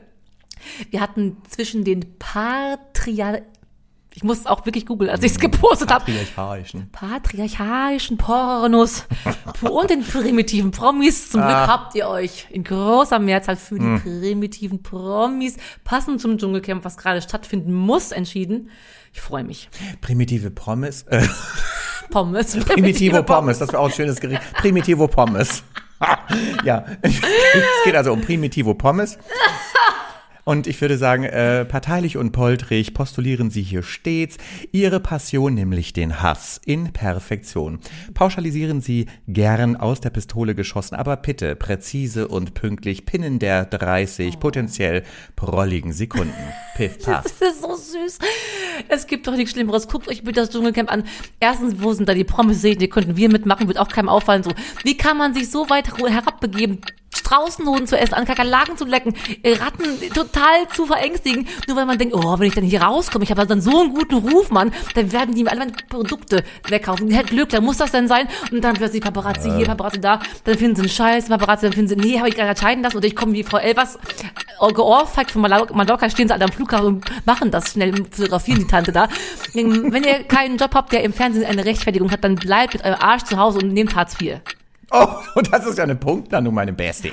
[0.90, 3.40] Wir hatten zwischen den Patriar...
[4.20, 6.04] Ich muss es auch wirklich googeln, als ich es gepostet habe.
[6.04, 6.90] Patriarchalischen.
[6.92, 9.06] patriarchalischen Pornos
[9.62, 11.30] und den primitiven Promis.
[11.32, 11.68] Zum Glück Ah.
[11.68, 15.56] habt ihr euch in großer Mehrzahl für die primitiven Promis
[15.86, 18.70] passend zum Dschungelcamp, was gerade stattfinden muss, entschieden.
[19.14, 19.70] Ich freue mich.
[20.02, 21.04] Primitive Pommes.
[21.04, 21.26] Äh,
[22.10, 22.58] Pommes.
[22.58, 24.42] Primitivo Pommes, das wäre auch ein schönes Gericht.
[24.56, 25.64] Primitivo Pommes.
[26.66, 27.14] ja, es
[27.86, 29.18] geht also um Primitivo Pommes.
[30.50, 34.38] Und ich würde sagen, äh, parteilich und poltrig postulieren Sie hier stets
[34.72, 37.78] Ihre Passion, nämlich den Hass in Perfektion.
[38.16, 44.40] Pauschalisieren Sie gern aus der Pistole geschossen, aber bitte präzise und pünktlich pinnen der 30
[44.40, 45.04] potenziell
[45.36, 46.34] prolligen Sekunden.
[46.76, 47.26] Piff, paff.
[47.26, 48.18] Das ist so süß.
[48.88, 49.88] Es gibt doch nichts Schlimmeres.
[49.88, 51.04] Guckt euch bitte das Dschungelcamp an.
[51.40, 52.64] Erstens, wo sind da die Promis?
[52.64, 54.42] Die könnten wir mitmachen, wird auch keinem auffallen.
[54.42, 56.82] So, wie kann man sich so weit herabbegeben,
[57.30, 59.14] Straußenhoden zu essen, an Kakerlaken zu lecken,
[59.46, 63.30] Ratten total zu verängstigen, nur weil man denkt, oh, wenn ich dann hier rauskomme, ich
[63.30, 67.12] habe dann so einen guten Ruf, Mann, dann werden die mir alle meine Produkte wegkaufen.
[67.12, 68.28] Herr Glück, dann muss das denn sein.
[68.52, 71.90] Und dann plötzlich Paparazzi hier, Paparazzi da, dann finden sie einen Scheiß, Paparazzi, dann finden
[71.90, 73.98] sie, nee, habe ich gerade entscheiden lassen und ich komme wie Frau Elvers
[74.62, 78.60] äh, geohrfeigt von Mallorca, Mallorca, stehen sie alle am Flughafen und machen das schnell, fotografieren
[78.60, 79.08] die Tante da.
[79.54, 83.00] Wenn ihr keinen Job habt, der im Fernsehen eine Rechtfertigung hat, dann bleibt mit eurem
[83.00, 84.40] Arsch zu Hause und nehmt Hartz IV.
[84.92, 87.10] Oh, und das ist ja eine Punktlandung, meine Beste.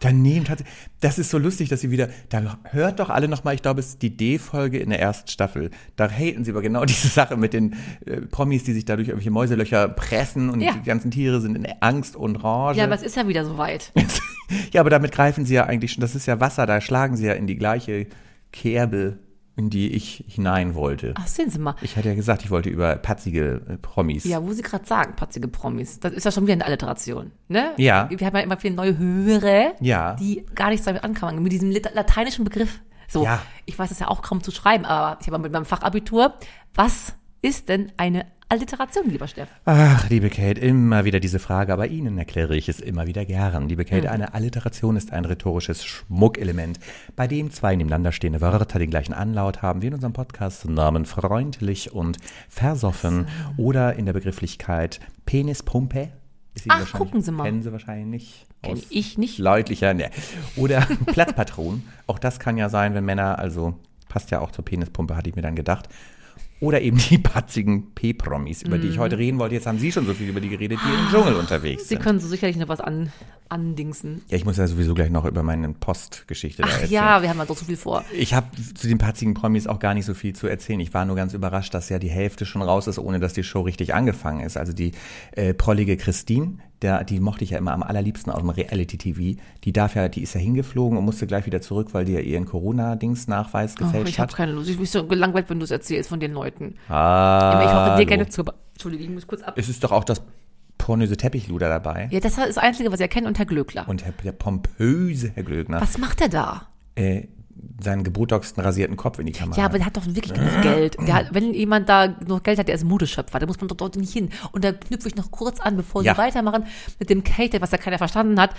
[0.00, 0.76] Daneben tatsächlich.
[1.00, 2.08] Das ist so lustig, dass sie wieder.
[2.28, 5.70] Da hört doch alle nochmal, ich glaube, es ist die D-Folge in der ersten Staffel.
[5.96, 7.74] Da haten sie aber genau diese Sache mit den
[8.06, 10.72] äh, Promis, die sich dadurch irgendwelche Mäuselöcher pressen und Ja.
[10.74, 12.78] die ganzen Tiere sind in Angst und Rage.
[12.78, 13.92] Ja, aber es ist ja wieder soweit.
[14.72, 16.00] ja, aber damit greifen sie ja eigentlich schon.
[16.00, 18.06] Das ist ja Wasser, da schlagen sie ja in die gleiche
[18.52, 19.18] Kerbe,
[19.58, 21.12] in die ich hinein wollte.
[21.18, 21.74] Ach, sehen Sie mal.
[21.82, 24.24] Ich hatte ja gesagt, ich wollte über patzige äh, Promis.
[24.24, 25.98] Ja, wo Sie gerade sagen, patzige Promis.
[26.00, 27.72] Das ist ja schon wieder eine Alliteration, ne?
[27.76, 28.08] Ja.
[28.10, 30.14] Wir haben ja immer viele neue Hörer, Ja.
[30.14, 32.80] die gar nichts damit anfangen, mit diesem lateinischen Begriff.
[33.08, 33.42] So, Ja.
[33.66, 36.34] ich weiß es ja auch kaum zu schreiben, aber ich habe mit meinem Fachabitur,
[36.74, 39.50] was ist denn eine Alliteration, lieber Steff?
[39.66, 43.68] Ach, liebe Kate, immer wieder diese Frage, aber Ihnen erkläre ich es immer wieder gern.
[43.68, 46.80] Liebe Kate, eine Alliteration ist ein rhetorisches Schmuckelement,
[47.14, 51.92] bei dem zwei nebeneinander stehende Wörter den gleichen Anlaut haben, wie in unserem Podcast-Namen freundlich
[51.92, 52.16] und
[52.48, 53.26] versoffen
[53.58, 56.08] oder in der Begrifflichkeit Penispumpe.
[56.68, 57.44] Ach, gucken Sie mal.
[57.44, 58.46] Kennen Sie wahrscheinlich nicht.
[58.62, 59.38] Kenn ich nicht.
[59.38, 60.10] Leutlicher, ne.
[60.56, 61.82] Oder Platzpatron.
[62.06, 63.74] Auch das kann ja sein, wenn Männer, also
[64.08, 65.90] passt ja auch zur Penispumpe, hatte ich mir dann gedacht.
[66.60, 69.54] Oder eben die patzigen P-Promis, über die ich heute reden wollte.
[69.54, 72.02] Jetzt haben Sie schon so viel über die geredet, die im Dschungel unterwegs Sie sind.
[72.02, 73.12] können so sicherlich noch was an,
[73.48, 74.22] andingsen.
[74.28, 76.90] Ja, ich muss ja sowieso gleich noch über meine Postgeschichte da Ach erzählen.
[76.92, 78.04] ja, wir haben ja doch so viel vor.
[78.12, 80.80] Ich habe zu den patzigen Promis auch gar nicht so viel zu erzählen.
[80.80, 83.44] Ich war nur ganz überrascht, dass ja die Hälfte schon raus ist, ohne dass die
[83.44, 84.56] Show richtig angefangen ist.
[84.56, 84.92] Also die
[85.32, 89.40] äh, prollige Christine, der, die mochte ich ja immer am allerliebsten aus dem Reality-TV.
[89.64, 92.20] Die darf ja, die ist ja hingeflogen und musste gleich wieder zurück, weil die ja
[92.20, 94.36] ihren Corona-Dings-Nachweis Oh, gefälscht ich habe hat.
[94.36, 94.70] keine Lust.
[94.70, 96.76] Ich bin so gelangweilt, wenn du es erzählst von den Leuten.
[96.88, 98.44] Ah, ich hoffe, dir keine zu.
[98.72, 99.54] Entschuldigung, ich muss kurz ab.
[99.56, 100.22] Es ist doch auch das
[100.78, 102.08] pornöse Teppichluder dabei.
[102.12, 103.88] Ja, das ist das Einzige, was ihr kennt und Herr Glöckler.
[103.88, 106.68] Und Herr, der pompöse Herr Glöckner, was macht er da?
[106.94, 107.24] äh,
[107.80, 109.56] seinen gebotoxten rasierten Kopf in die Kamera.
[109.58, 110.96] Ja, aber der hat doch wirklich genug Geld.
[111.12, 113.96] Hat, wenn jemand da noch Geld hat, der ist Modeschöpfer, da muss man doch dort
[113.96, 114.30] nicht hin.
[114.52, 116.14] Und da knüpfe ich noch kurz an, bevor Ja.
[116.14, 116.64] sie weitermachen
[116.98, 118.50] mit dem Kate, was ja keiner verstanden hat,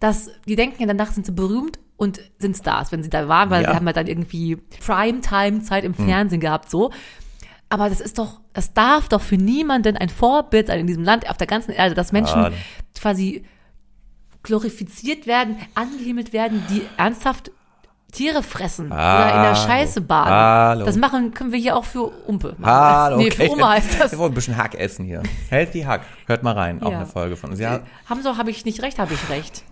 [0.00, 3.48] dass die denken ja, danach sind sie berühmt und sind Stars, wenn sie da waren,
[3.50, 3.68] weil Ja.
[3.68, 3.72] Hm.
[3.72, 6.90] sie haben ja dann irgendwie Primetime-Zeit im Fernsehen gehabt, so.
[7.70, 11.28] Aber das ist doch, das darf doch für niemanden ein Vorbild sein in diesem Land,
[11.28, 12.52] auf der ganzen Erde, dass Menschen Ah.
[12.98, 13.44] quasi
[14.42, 17.50] glorifiziert werden, angehimmelt werden, die ernsthaft
[18.12, 19.54] Tiere fressen oder in der.
[19.54, 20.30] Scheiße baden.
[20.32, 20.86] Hallo.
[20.86, 22.54] Das machen können wir hier auch für Umpe.
[22.58, 22.64] machen.
[22.72, 23.46] Hallo, nee, okay.
[23.46, 24.12] für Oma heißt das.
[24.12, 25.22] Wir wollen ein bisschen Hack essen hier.
[25.50, 26.02] Healthy Hack.
[26.26, 26.98] Hört mal rein, auch Ja.
[26.98, 27.60] eine Folge von uns.
[27.60, 29.62] Ja, Haben so, habe ich nicht recht, habe ich recht.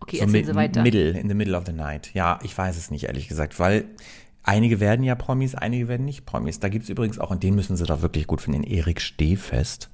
[0.00, 0.82] Okay, so erzählen Sie weiter.
[0.82, 2.10] middle, in the middle of the night.
[2.14, 3.84] Ja, ich weiß es nicht, ehrlich gesagt, weil
[4.42, 6.58] einige werden ja Promis, einige werden nicht Promis.
[6.60, 9.88] Da gibt's übrigens auch, und den müssen sie doch wirklich gut finden, den Erik Stehfest.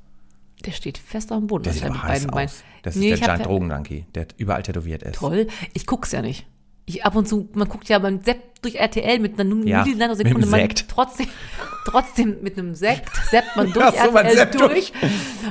[0.64, 1.64] Der steht fest am Boden.
[1.64, 2.49] Der sieht aber heiß Beinen.
[2.49, 2.62] aus.
[2.83, 5.16] Das ist Nee, der ich hab Giant Drogendonkey, der überall tätowiert ist.
[5.16, 5.49] Toll.
[5.75, 6.47] Ich guck's ja nicht.
[6.87, 10.47] Ich ab und zu, man guckt ja, man seppt durch RTL mit einer Ja, Millisekunde,
[10.47, 11.27] man trotzdem,
[11.87, 14.92] trotzdem mit einem Sekt seppt man durch Ach so, RTL seppt durch.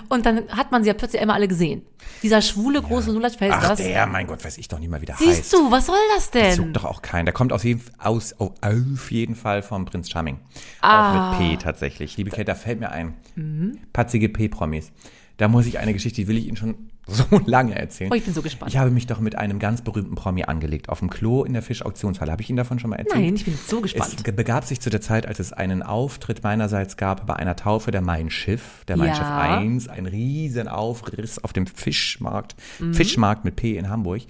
[0.10, 1.82] Und dann hat man sie ja plötzlich immer alle gesehen.
[2.22, 3.80] Dieser schwule große Lulatsch, wer ist Ach, das?
[3.80, 5.54] der, mein Gott, weiß ich doch nicht mal, wie der Siehst heißt.
[5.54, 6.54] du, was soll das denn?
[6.54, 7.26] Zuckt doch auch keinen.
[7.26, 7.66] Der kommt aus
[7.98, 10.40] aus, auf, auf jeden Fall vom Prinz Charming.
[10.82, 11.34] Ah.
[11.34, 12.16] Auch mit P tatsächlich.
[12.18, 13.16] Liebe Kate, da fällt mir ein.
[13.36, 13.80] Mhm.
[13.92, 14.92] Patzige P-Promis.
[15.38, 18.12] Da muss ich eine Geschichte, die will ich Ihnen schon so lange erzählen.
[18.12, 18.72] Oh, ich bin so gespannt.
[18.72, 20.90] Ich habe mich doch mit einem ganz berühmten Promi angelegt.
[20.90, 22.32] Auf dem Klo in der Fischauktionshalle.
[22.32, 23.24] Habe ich Ihnen davon schon mal erzählt?
[23.24, 24.16] Nein, ich bin so gespannt.
[24.26, 27.92] Es begab sich zu der Zeit, als es einen Auftritt meinerseits gab bei einer Taufe
[27.92, 29.16] der Mein Schiff, der Mein Ja.
[29.16, 32.94] Schiff 1, ein riesen Aufriss auf dem Fischmarkt, Mhm.
[32.94, 34.22] Fischmarkt mit P in Hamburg.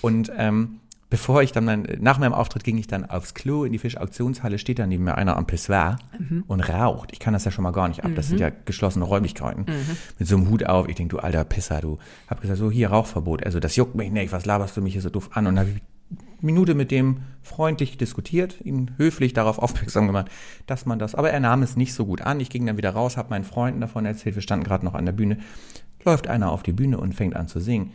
[0.00, 0.80] Und ähm,
[1.12, 4.56] bevor ich dann, dann, nach meinem Auftritt ging ich dann aufs Klo in die Fischauktionshalle,
[4.58, 6.44] steht dann neben mir einer am Pissoir Mhm.
[6.46, 7.10] und raucht.
[7.12, 9.66] Ich kann das ja schon mal gar nicht ab, das sind ja geschlossene Räumlichkeiten.
[9.68, 9.96] Mhm.
[10.18, 11.98] Mit so einem Hut auf, ich denke, du alter Pisser, du.
[12.28, 15.02] Hab gesagt, so hier Rauchverbot, also das juckt mich nicht, was laberst du mich hier
[15.02, 15.46] so doof an?
[15.46, 15.82] Und dann habe ich
[16.40, 20.30] Minute mit dem freundlich diskutiert, ihn höflich darauf aufmerksam gemacht,
[20.66, 22.40] dass man das, aber er nahm es nicht so gut an.
[22.40, 25.04] Ich ging dann wieder raus, habe meinen Freunden davon erzählt, wir standen gerade noch an
[25.04, 25.36] der Bühne.
[26.06, 27.92] Läuft einer auf die Bühne und fängt an zu singen.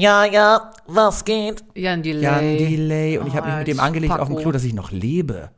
[0.00, 1.62] Ja, ja, was geht?
[1.74, 2.22] Jan Delay.
[2.22, 3.18] Jan Delay.
[3.18, 4.40] Und ich habe mich mit dem Alter, angelegt auf dem Paco.
[4.42, 5.50] Klo, dass ich noch lebe.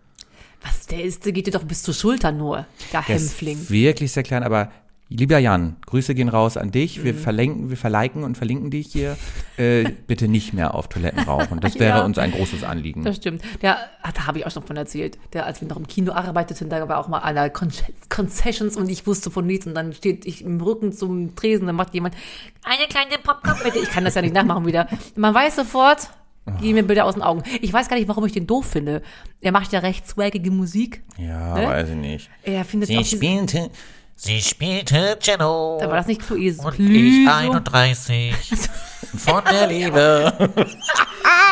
[0.62, 3.58] Was, der ist, der geht dir doch bis zur Schulter nur, der Der Hämpfling.
[3.58, 4.70] ist wirklich sehr klein, aber
[5.16, 6.98] lieber Jan, Grüße gehen raus an dich.
[6.98, 7.04] Mhm.
[7.04, 9.16] Wir verlinken, wir verliken und verlinken dich hier.
[9.56, 11.60] Äh, bitte nicht mehr auf Toiletten rauchen.
[11.60, 12.04] Das wäre Ja.
[12.04, 13.02] uns ein großes Anliegen.
[13.04, 13.42] Das stimmt.
[13.62, 15.18] Der, ah, da habe ich auch schon von erzählt.
[15.32, 17.70] Der, als wir noch im Kino arbeiteten, da war auch mal einer Con
[18.08, 21.76] Concessions und ich wusste von nichts und dann steht ich im Rücken zum Tresen, dann
[21.76, 22.14] macht jemand
[22.64, 23.78] eine kleine Popcorn bitte.
[23.78, 24.88] Ich kann das ja nicht nachmachen wieder.
[25.16, 26.08] Man weiß sofort,
[26.60, 27.42] geh mir bitte aus den Augen.
[27.60, 29.02] Ich weiß gar nicht, warum ich den doof finde.
[29.40, 31.02] Er macht ja recht swaggige Musik.
[31.18, 31.66] Ja, Ne?
[31.66, 32.30] weiß ich nicht.
[32.42, 33.70] Er findet Sie auch spielte,
[34.24, 35.78] sie spielte Cello.
[35.80, 36.66] da war das nicht Clueso.
[36.68, 38.34] und ich 31.
[39.18, 40.32] von der Liebe.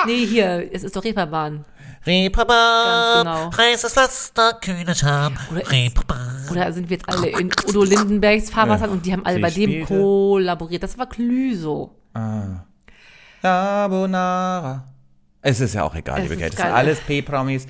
[0.07, 1.63] Nee, hier, es ist doch Reeperbahn.
[2.07, 3.57] Reeperbahn, Ganz genau.
[3.57, 6.49] heißes Pflaster, kühne ist- Reeperbahn.
[6.51, 9.51] Oder sind wir jetzt alle in Udo Lindenbergs Fahrwasser und die haben alle Sie bei
[9.51, 10.83] dem kollaboriert.
[10.83, 11.95] Das war Clueso.
[13.43, 14.85] Carbonara.
[15.43, 16.51] Es ist ja auch egal, Es liebe ist Kate.
[16.57, 16.75] Das sind geil.
[16.75, 17.67] alles P-Promis.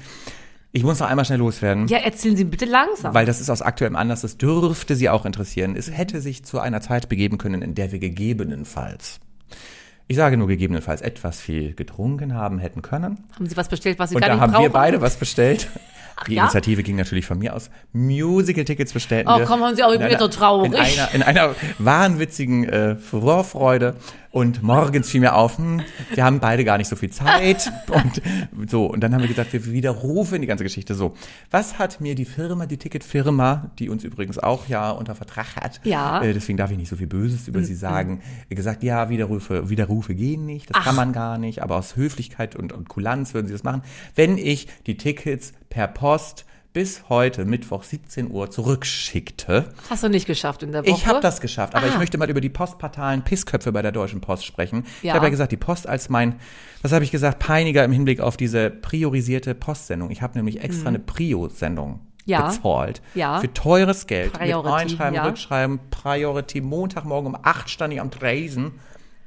[0.73, 1.89] Ich muss noch einmal schnell loswerden.
[1.89, 3.13] Ja, erzählen Sie bitte langsam.
[3.13, 5.75] Weil das ist aus aktuellem Anlass, das dürfte Sie auch interessieren.
[5.77, 9.19] Es hätte sich zu einer Zeit begeben können, in der wir gegebenenfalls,
[10.07, 13.19] ich sage nur gegebenenfalls, etwas viel getrunken haben hätten können.
[13.35, 14.63] haben Sie was bestellt, was Sie Und gar da nicht haben brauchen?
[14.65, 15.69] wir beide was bestellt.
[16.29, 16.43] Die ja?
[16.43, 17.71] Initiative ging natürlich von mir aus.
[17.93, 19.47] Musical-Tickets bestellten Oh, wir.
[19.47, 20.73] komm, haben Sie auch, jetzt so traurig.
[20.73, 23.97] In einer, in einer wahnwitzigen äh, Vorfreude.
[24.33, 25.83] Und morgens fiel mir auf, hm,
[26.15, 27.73] wir haben beide gar nicht so viel Zeit.
[27.89, 31.15] Und so, und dann haben wir gesagt, wir widerrufen die ganze Geschichte so.
[31.51, 35.81] Was hat mir die Firma, die Ticketfirma, die uns übrigens auch ja unter Vertrag hat,
[35.83, 36.23] Ja.
[36.23, 40.15] äh, deswegen darf ich nicht so viel Böses über sie sagen, gesagt, ja, Widerrufe, Widerrufe
[40.15, 43.53] gehen nicht, das kann man gar nicht, aber aus Höflichkeit und, und Kulanz würden sie
[43.55, 43.83] das machen,
[44.15, 49.73] wenn ich die Tickets per Post bis heute Mittwoch 17 Uhr zurückschickte.
[49.89, 50.91] Hast du nicht geschafft in der Woche?
[50.91, 51.89] Ich habe das geschafft, aber Ah.
[51.89, 54.85] ich möchte mal über die postpartalen Pissköpfe bei der Deutschen Post sprechen.
[54.99, 55.15] Ich Ja.
[55.15, 56.37] habe ja gesagt, die Post als mein,
[56.83, 60.11] was habe ich gesagt, Peiniger im Hinblick auf diese priorisierte Postsendung.
[60.11, 62.01] Ich habe nämlich extra eine Prio-Sendung.
[62.27, 62.43] Ja.
[62.49, 63.01] bezahlt.
[63.15, 63.41] Ja.
[63.41, 64.35] Für teures Geld.
[64.35, 65.25] Priority, mit Einschreiben, ja.
[65.25, 66.61] Rückschreiben, Priority.
[66.61, 68.73] Montagmorgen um 8 stand ich am Tresen.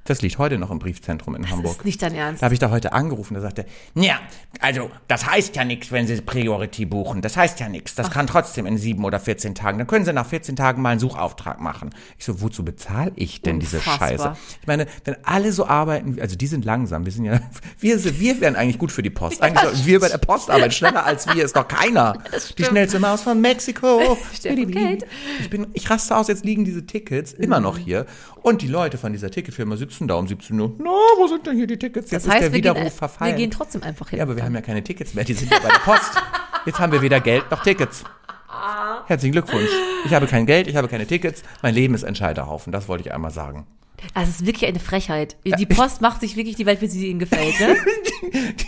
[0.06, 1.78] Das liegt heute noch im Briefzentrum in Das Hamburg.
[1.78, 2.42] ist nicht dein Ernst.
[2.42, 4.20] Da habe ich da heute angerufen, da sagte er, Ja,
[4.60, 7.22] also, das heißt ja nichts, wenn Sie Priority buchen.
[7.22, 7.96] Das heißt ja nichts.
[7.96, 9.78] Das kann trotzdem in sieben oder 14 Tagen.
[9.78, 11.92] dann können Sie nach 14 Tagen mal einen Suchauftrag machen.
[12.18, 14.10] Ich so, wozu bezahle ich denn diese Unfassbar.
[14.10, 14.34] Scheiße?
[14.62, 17.40] Ich meine, wenn alle so arbeiten, also die sind langsam, wir sind ja,
[17.80, 19.42] wir, sind, wir wären eigentlich gut für die Post.
[19.42, 22.14] Eigentlich sollten wir bei der Post arbeiten, schneller als wir, ist doch keiner.
[22.58, 24.18] Die schnellste Maus von Mexiko.
[25.40, 28.06] Ich bin, ich raste aus, jetzt liegen diese Tickets immer noch hier
[28.42, 30.72] und die Leute von dieser Ticketfirma sitzen da um 17 Uhr.
[30.80, 32.12] Na, wo sind denn hier die Tickets?
[32.12, 33.36] Jetzt Das heißt, ist der wir gehen, Widerruf wir verfallen.
[33.36, 34.18] gehen trotzdem einfach hin.
[34.20, 36.12] Ja, aber wir haben ja keine Tickets mehr, die sind ja bei der Post.
[36.66, 38.04] Jetzt haben wir weder Geld noch Tickets.
[39.08, 39.70] Herzlichen Glückwunsch.
[40.06, 41.44] Ich habe kein Geld, ich habe keine Tickets.
[41.62, 43.66] Mein Leben ist ein Scheiterhaufen, das wollte ich einmal sagen.
[44.14, 45.36] Das ist wirklich eine Frechheit.
[45.46, 47.60] Die Post macht sich wirklich die Welt, wie sie ihnen gefällt.
[47.60, 47.76] Ne?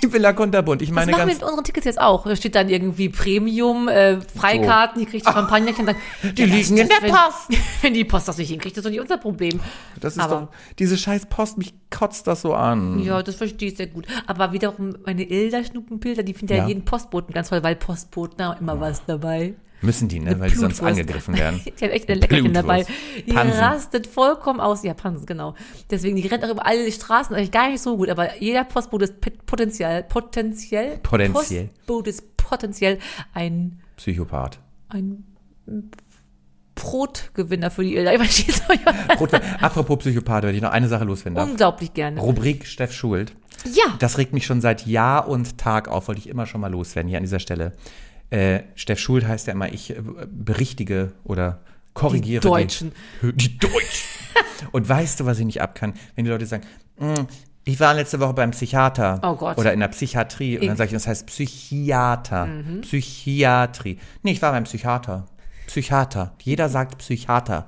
[0.03, 2.25] Die Villa Kunterbunt, ich Das meine machen wir mit unseren Tickets jetzt auch.
[2.25, 5.85] Da steht dann irgendwie Premium, äh, Freikarten, die kriegt die Champagnerchen.
[5.85, 5.95] Dann,
[6.33, 7.61] Die liegen in der wenn, Post.
[7.81, 9.59] Wenn die Post das nicht hinkriegt, das ist doch nicht unser Problem.
[9.99, 12.99] Das ist aber, doch, diese scheiß Post, mich kotzt das so an.
[12.99, 14.05] Ja, das verstehe ich sehr gut.
[14.27, 16.59] Aber wiederum meine Ilda-Schnuppenpilter, die finden ja.
[16.63, 16.67] Ja.
[16.67, 19.53] jeden Postboten ganz toll, weil Postboten haben immer was dabei.
[19.81, 20.39] Müssen die, ne?
[20.39, 21.61] Weil die sonst angegriffen werden.
[21.79, 22.85] Die haben echt ein Leckerchen dabei.
[23.27, 23.59] Die Pansen.
[23.59, 24.83] rastet vollkommen aus.
[24.83, 25.53] Ja, Pansen, genau.
[25.91, 27.35] Deswegen, die rennt auch über alle Straßen.
[27.35, 31.65] Eigentlich gar nicht so gut, aber jeder Postbote ist pot- potenziell, potenziell, Potenziell.
[31.67, 32.99] Postbote ist potenziell
[33.33, 34.59] ein, Psychopath.
[34.89, 35.23] ein
[36.75, 38.11] Brotgewinner für die Ilda.
[39.61, 41.49] Apropos Psychopath, wenn ich noch eine Sache darf.
[41.49, 42.19] Unglaublich gerne.
[42.19, 43.33] Rubrik Steff Schuld.
[43.71, 43.83] Ja.
[43.99, 47.07] Das regt mich schon seit Jahr und Tag auf, wollte ich immer schon mal loswerden
[47.07, 47.73] hier an dieser Stelle.
[48.29, 51.59] Äh, Steff Schuld heißt ja immer, ich äh, berichtige oder
[51.93, 52.91] korrigiere Die Deutschen.
[53.21, 54.07] Die, die Deutschen.
[54.71, 55.93] und weißt du, was ich nicht ab kann?
[56.15, 56.63] Wenn die Leute sagen,
[56.97, 57.13] "Mm,
[57.63, 59.57] ich war letzte Woche beim Psychiater Oh Gott.
[59.57, 62.45] oder in der Psychiatrie und dann sage ich, das heißt Psychiater.
[62.47, 62.81] Mhm.
[62.81, 63.97] Psychiatrie.
[64.23, 65.25] Nee, ich war beim Psychiater.
[65.67, 66.35] Psychiater.
[66.43, 67.67] Jeder sagt Psychiater.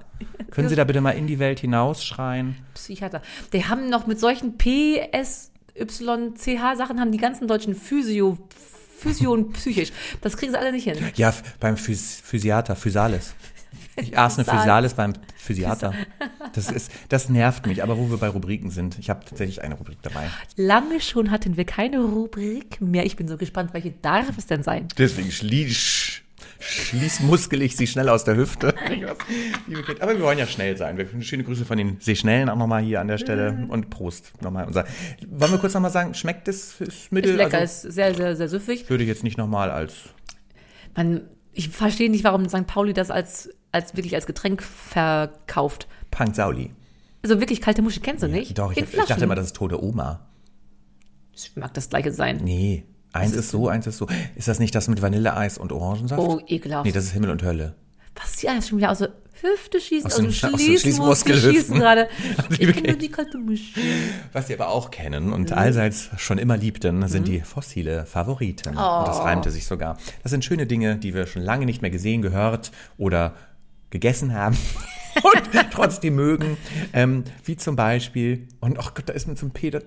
[0.52, 2.58] Können Sie da bitte mal in die Welt hinausschreien?
[2.76, 3.22] Psychiater.
[3.54, 7.74] Die haben noch mit solchen P, S, Y, C, H Sachen haben die ganzen deutschen
[7.76, 8.38] Physio,
[8.98, 9.92] Physio und psychisch.
[10.22, 10.98] Das kriegen sie alle nicht hin.
[11.16, 13.36] Ja, beim Phys Physiater, Physalis.
[13.96, 14.62] Ich aß eine Physalis.
[14.62, 15.94] Physalis beim Physiater.
[16.54, 17.84] Das ist, das nervt mich.
[17.84, 20.30] Aber wo wir bei Rubriken sind, ich habe tatsächlich eine Rubrik dabei.
[20.56, 23.06] Lange schon hatten wir keine Rubrik mehr.
[23.06, 24.88] Ich bin so gespannt, welche darf es denn sein?
[24.98, 26.22] Deswegen schließ,
[26.60, 28.74] schließmuskel ich sie schnell aus der Hüfte.
[28.74, 30.02] Kate.
[30.02, 30.98] Aber wir wollen ja schnell sein.
[30.98, 33.70] Wir schöne Grüße von den Seeschnellen auch nochmal hier an der Stelle Mhm.
[33.70, 34.66] und Prost nochmal.
[34.66, 34.86] Unser.
[35.30, 37.32] Wollen wir kurz nochmal sagen, schmeckt ist Mittel?
[37.32, 38.90] Ist lecker, Also, ist sehr, sehr, sehr süffig.
[38.90, 39.94] würde ich jetzt nicht nochmal als
[40.96, 41.22] Man,
[41.54, 42.66] ich verstehe nicht, warum St.
[42.68, 45.88] Pauli das als, als wirklich als Getränk verkauft.
[46.12, 46.72] Punk Sauli.
[47.24, 48.58] Also wirklich kalte Muschel kennst du nicht?
[48.58, 50.28] Doch, ich, ich dachte immer, das ist tote Oma.
[51.34, 52.38] Das mag das gleiche sein.
[52.44, 52.84] Nee.
[53.14, 54.08] Eins ist so, eins ist so.
[54.36, 56.22] Ist das nicht das mit Vanilleeis und Orangensaft?
[56.22, 56.86] Oh, ekelhaft.
[56.86, 57.76] Nee, das ist Himmel und Hölle.
[58.16, 61.76] Was die alles schon wieder aus der Hüfte schießen, aus, dem aus dem Schließmuskel schießen
[61.80, 62.08] gerade.
[62.58, 63.84] Ich kenne nur die kalte Muschel.
[64.34, 65.58] Was Sie aber auch kennen und Mhm.
[65.58, 68.70] allseits schon immer liebten, sind die fossile Favoriten.
[68.70, 69.04] Und Oh.
[69.06, 69.98] das reimte sich sogar.
[70.24, 73.36] Das sind schöne Dinge, die wir schon lange nicht mehr gesehen, gehört oder
[73.92, 74.58] gegessen haben
[75.24, 76.58] und trotzdem mögen.
[76.94, 79.82] Ähm, wie zum Beispiel, und ach Gott, da ist mir zum Peter.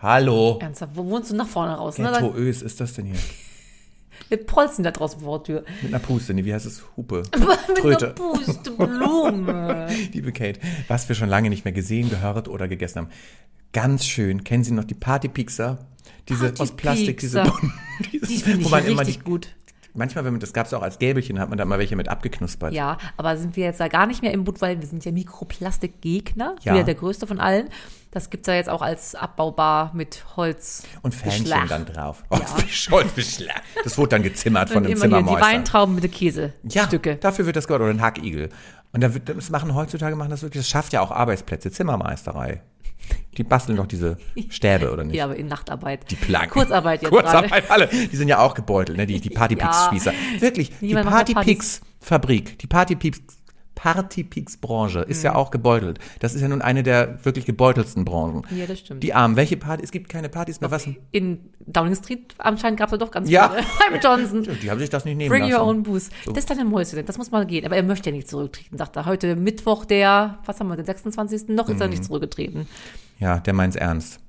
[0.00, 0.58] Hallo.
[0.60, 1.98] Ernsthaft, wo wohnst du nach vorne raus?
[1.98, 2.10] Ne?
[2.12, 3.16] Ghetto Ös ist das denn hier?
[4.28, 5.64] Wir polzen da draußen vor der Tür.
[5.82, 6.84] Mit einer Puste, nee, wie heißt es?
[6.96, 7.22] Hupe.
[7.68, 8.06] Mit Tröte.
[8.06, 9.88] einer Pusteblume.
[10.12, 13.08] Liebe Kate, was wir schon lange nicht mehr gesehen, gehört oder gegessen haben.
[13.72, 14.44] Ganz schön.
[14.44, 15.78] Kennen Sie noch die Partypizza?
[16.28, 17.42] Diese aus Plastik, diese,
[18.12, 19.48] diese Die finde ich man immer richtig die, gut.
[19.94, 22.08] Manchmal, wenn man, das gab es auch als Gäbelchen, hat man da mal welche mit
[22.08, 22.72] abgeknuspert.
[22.72, 25.12] Ja, aber sind wir jetzt da gar nicht mehr im Boot, weil wir sind ja
[25.12, 26.56] Mikroplastikgegner.
[26.62, 26.74] Ja.
[26.74, 27.68] Wieder der größte von allen.
[28.10, 30.82] Das gibt's ja jetzt auch als abbaubar mit Holz.
[31.02, 31.68] Und Fähnchen Beschlag.
[31.68, 32.24] dann drauf.
[32.30, 33.62] Oh, Scholzbeschlag.
[33.84, 35.40] Das wurde dann gezimmert von immer hier die Zimmermeister.
[35.46, 37.10] Weintrauben mit den Käsestücke.
[37.10, 37.82] Ja, dafür wird das gehört.
[37.82, 38.48] Oder ein Hackigel.
[38.92, 42.62] Und da wird, das machen heutzutage, machen das wirklich, das schafft ja auch Arbeitsplätze, Zimmermeisterei.
[43.36, 44.16] Die basteln doch diese
[44.48, 45.14] Stäbe, oder nicht?
[45.14, 46.10] Ja, aber in Nachtarbeit.
[46.10, 46.48] Die Plug.
[46.50, 47.86] Kurzarbeit jetzt Kurzarbeit, alle.
[47.88, 49.06] Die sind ja auch gebeutelt, ne?
[49.06, 50.12] Die, die Partypix-Spießer.
[50.40, 53.20] Wirklich, die Niemand mehr Partypix-Fabrik, die Partypix
[53.78, 55.24] Partypix-Branche ist Mhm.
[55.24, 55.98] ja auch gebeutelt.
[56.20, 58.42] Das ist ja nun eine der wirklich gebeutelsten Branchen.
[58.50, 59.02] Ja, das stimmt.
[59.02, 59.36] Die Armen.
[59.36, 59.82] Welche Party?
[59.84, 60.70] Es gibt keine Partys mehr.
[60.70, 60.88] Was?
[61.12, 63.48] In Downing Street anscheinend gab es ja doch ganz Ja.
[63.50, 63.62] viele.
[63.90, 64.56] Beim Johnson.
[64.62, 65.54] Die haben sich das nicht nehmen Bring lassen.
[65.54, 66.10] your own booze.
[66.26, 67.64] Das ist deine Mäuschen, das muss mal gehen.
[67.64, 69.06] Aber er möchte ja nicht zurücktreten, sagt er.
[69.06, 71.48] Heute Mittwoch, der, was haben wir, den 26.
[71.48, 71.74] Noch Mhm.
[71.74, 72.66] ist er nicht zurückgetreten.
[73.18, 74.20] Ja, der meint's ernst.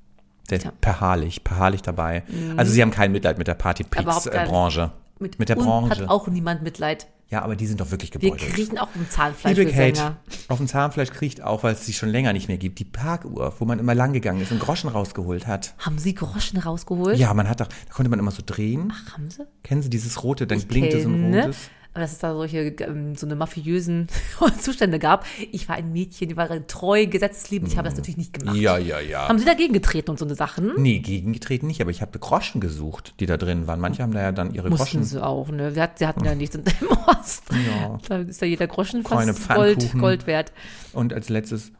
[0.50, 0.72] Der ist Tja.
[0.72, 0.76] Mhm.
[0.82, 2.24] perharlich, perharlich dabei.
[2.58, 4.92] Also sie haben kein Mitleid mit der kein- Partypix-Branche.
[5.20, 5.90] Mit, der Branche.
[5.90, 7.08] hat auch niemand Mitleid.
[7.32, 8.52] Ja, aber die sind doch wirklich Wir gebeutelt.
[8.54, 12.10] kriechen auch im Zahnfleisch Liebe Kate, auf dem Zahnfleisch kriecht auch, weil es sie schon
[12.10, 15.46] länger nicht mehr gibt, die Parkuhr, wo man immer lang gegangen ist und Groschen rausgeholt
[15.46, 15.76] hat.
[15.78, 17.18] Haben Sie Groschen rausgeholt?
[17.20, 18.92] Ja, man hat doch, da konnte man immer so drehen.
[18.92, 19.44] Ach, haben Sie?
[19.62, 21.70] Kennen Sie dieses rote, dann Ich blinkte so ein kenne, rotes.
[21.94, 24.08] Dass es da solche, ähm, so eine mafiösen
[24.62, 25.26] Zustände gab.
[25.52, 27.72] Ich war ein Mädchen, die war treu, gesetzesliebend.
[27.72, 28.56] Ich habe das natürlich nicht gemacht.
[28.58, 29.28] Ja, ja, ja.
[29.28, 30.74] Haben Sie dagegen getreten und so eine Sachen?
[30.78, 33.80] Nee, gegengetreten nicht, aber ich habe Groschen gesucht, die da drin waren.
[33.80, 35.04] Manche haben da ja dann ihre Mussten Groschen.
[35.04, 35.76] sie auch, ne?
[35.76, 36.64] Wir hat, sie hatten ja nichts im
[37.08, 37.56] Osten.
[37.68, 37.98] Ja.
[38.08, 39.92] Da ist ja jeder Groschen fast Gold.
[39.98, 40.54] Gold wert.
[40.94, 41.72] Und als letztes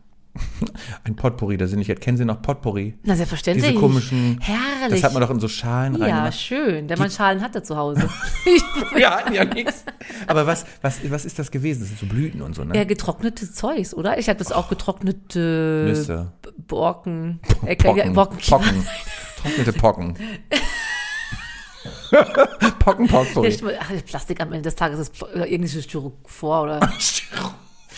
[1.04, 2.96] ein Potpourri, da sind nicht, kennen Sie noch Potpourri?
[3.04, 3.72] Na, selbstverständlich.
[3.72, 5.02] Diese komischen, Herrlich.
[5.02, 6.40] das hat man doch in so Schalen ja, reingemacht.
[6.40, 8.10] schön, wenn man Schalen hatte zu Hause.
[8.94, 9.86] Wir hatten ja nichts.
[10.28, 11.82] Aber was, was, was ist das gewesen?
[11.82, 12.76] Das sind so Blüten und so, ne?
[12.76, 14.18] ja, getrocknete Zeugs, oder?
[14.18, 16.32] Ich habe das auch getrocknete Nüsse.
[16.68, 17.40] Borken.
[17.66, 18.14] Äh, Pocken.
[18.14, 18.38] Borken.
[18.48, 18.86] Pocken.
[19.42, 20.16] Trocknete Pocken.
[22.80, 23.10] Pocken.
[23.12, 26.80] Ach, Plastik am Ende des Tages ist irgendwelches Styrofor oder.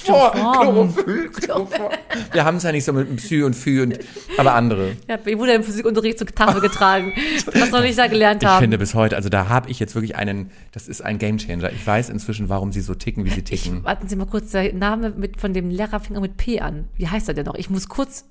[0.02, 0.94] Styrofoam.
[0.94, 1.90] Chlorophyll, Chlorophyll.
[2.32, 4.00] Wir haben es ja nicht so mit Psy und Phy und,
[4.38, 4.98] aber andere.
[5.08, 7.14] Ja, ich wurde im Physikunterricht zur Tafel getragen.
[7.54, 8.62] Was soll ich da gelernt Ich haben?
[8.62, 11.72] finde bis heute, also da habe ich jetzt wirklich einen, das ist ein Gamechanger.
[11.72, 13.84] Ich weiß inzwischen, warum sie so ticken, wie sie ticken.
[13.84, 16.88] Warten Sie mal kurz, der Name mit, von dem Lehrer fing auch mit P an.
[16.96, 17.56] Wie heißt er denn noch?
[17.56, 18.26] Ich muss kurz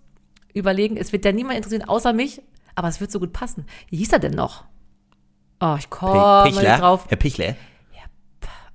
[0.55, 0.97] überlegen.
[0.97, 2.43] Es wird ja niemand interessieren, außer mich,
[2.75, 3.67] aber es wird so gut passen.
[3.89, 4.65] Wie hieß er denn noch?
[5.61, 7.05] Oh, ich komme nicht drauf.
[7.09, 7.55] Herr Pichler,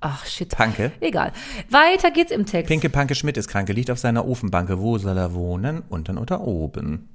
[0.00, 0.50] Ach, shit.
[0.50, 0.92] Panke.
[1.00, 1.32] Egal.
[1.70, 2.68] Weiter geht's im Text.
[2.68, 4.80] Pinke Panke Schmidt ist krank, liegt auf seiner Ofenbanke.
[4.80, 5.82] Wo soll er wohnen?
[5.88, 7.08] Unten oder oben?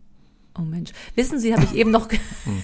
[0.59, 0.91] Oh Mensch.
[1.15, 2.09] Wissen Sie, habe ich eben noch
[2.43, 2.63] Hm.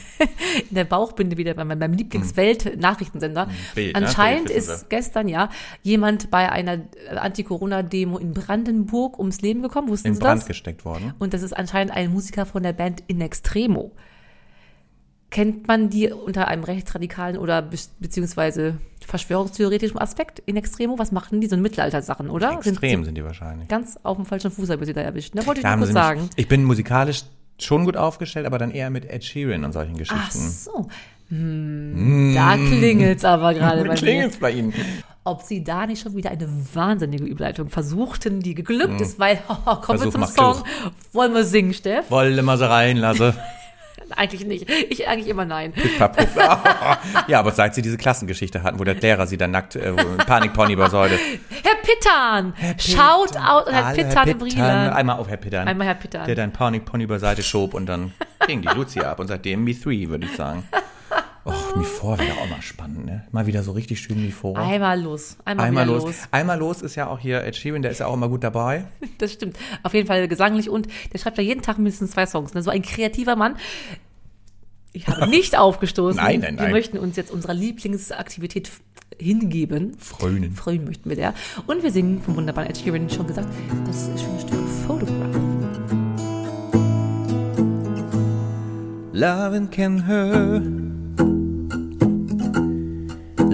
[0.69, 3.47] in der Bauchbinde wieder bei meinem, Lieblingswelt-Nachrichtensender.
[3.75, 4.05] Bild, ne?
[4.05, 5.49] Anscheinend ist gestern ja
[5.83, 9.87] jemand bei einer äh, Anti-Corona-Demo in Brandenburg ums Leben gekommen.
[9.87, 10.47] Wussten In Sie Brand das?
[10.47, 11.13] gesteckt worden.
[11.19, 13.91] Und das ist anscheinend ein Musiker von der Band In Extremo.
[15.29, 20.97] Kennt man die unter einem rechtsradikalen oder be beziehungsweise verschwörungstheoretischen Aspekt in Extremo?
[20.99, 21.47] Was machen die?
[21.47, 22.53] So Mittelalter-Sachen, oder?
[22.53, 23.67] Extrem Sind sind die wahrscheinlich.
[23.67, 25.33] sie ganz auf dem falschen Fuß habe ich sie da erwischt.
[25.35, 26.29] Da wollte ich Da nur haben kurz sie mich, sagen.
[26.37, 27.23] ich bin musikalisch
[27.59, 30.49] schon gut aufgestellt, aber dann eher mit Ed Sheeran und solchen Ach Geschichten.
[30.49, 30.87] so.
[31.29, 33.95] Hm, Da klingelt's aber gerade bei mir.
[33.95, 34.73] Klingelt's bei Ihnen?
[35.25, 39.99] Ob sie da nicht schon wieder eine wahnsinnige Überleitung versuchten, die geglückt ist, weil, kommen
[39.99, 40.11] wir Hm.
[40.11, 40.63] Versuch zum macht Song.
[41.11, 42.09] Wollen wir singen, Steff?
[42.09, 43.33] Wolle mal so reinlasse.
[44.15, 44.69] Eigentlich nicht.
[44.69, 45.73] Ich eigentlich immer nein.
[47.27, 50.73] Ja, aber seit sie diese Klassengeschichte hatten, wo der Lehrer sie dann nackt, äh, Panikpony
[50.73, 51.17] übersäulte.
[51.63, 52.53] Herr Pittan!
[52.77, 54.59] Schaut out, Herr Pittan im.
[54.61, 55.67] Einmal auf Herr Pittan.
[55.67, 56.25] Einmal Herr Pittan.
[56.25, 58.13] Der dein Panikpony beiseite schob und dann
[58.47, 60.67] ging die Lucia ab und seitdem Me 3, würde ich sagen.
[61.47, 63.25] Och, 4 wäre auch mal spannend, ne?
[63.31, 64.55] Mal wieder so richtig schön 4.
[64.57, 65.37] Einmal los.
[65.45, 66.03] Einmal, Einmal los.
[66.03, 66.15] los.
[66.31, 68.85] Einmal los ist ja auch hier Ed Sheeran, der ist ja auch immer gut dabei.
[69.17, 69.57] Das stimmt.
[69.83, 72.53] Auf jeden Fall gesanglich und der schreibt ja jeden Tag mindestens zwei Songs.
[72.53, 72.61] Ne?
[72.61, 73.55] So ein kreativer Mann.
[74.93, 76.17] Ich habe nicht aufgestoßen.
[76.21, 76.71] Nein, nein, Wir nein.
[76.71, 78.69] möchten uns jetzt unserer Lieblingsaktivität
[79.17, 79.95] hingeben.
[79.99, 80.53] Frönen.
[80.53, 81.33] Frönen möchten wir der.
[81.65, 83.47] Und wir singen vom wunderbaren Ed Sheeran, schon gesagt,
[83.87, 85.35] das schöne Stück Photograph.
[89.13, 90.76] Loving can hurt.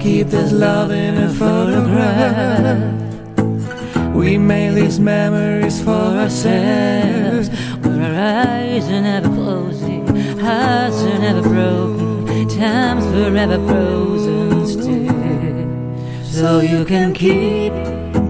[0.00, 2.78] Keep this love in a photograph.
[4.14, 7.50] We make these memories for ourselves.
[7.82, 10.06] Where our eyes are never closing,
[10.38, 16.24] hearts are never broken, time's forever frozen still.
[16.24, 17.72] So you can keep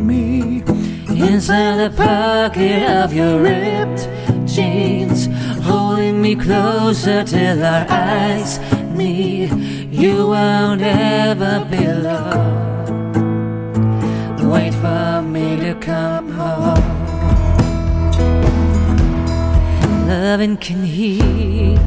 [0.01, 0.63] Me,
[1.09, 4.09] inside the pocket of your ripped
[4.47, 5.29] jeans,
[5.63, 8.59] holding me closer till our eyes
[8.97, 9.70] meet.
[10.01, 13.13] You won't ever be alone.
[14.51, 16.83] Wait for me to come home.
[20.09, 21.79] Loving can heal.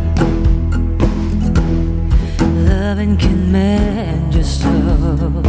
[2.70, 5.42] Loving can mend your soul.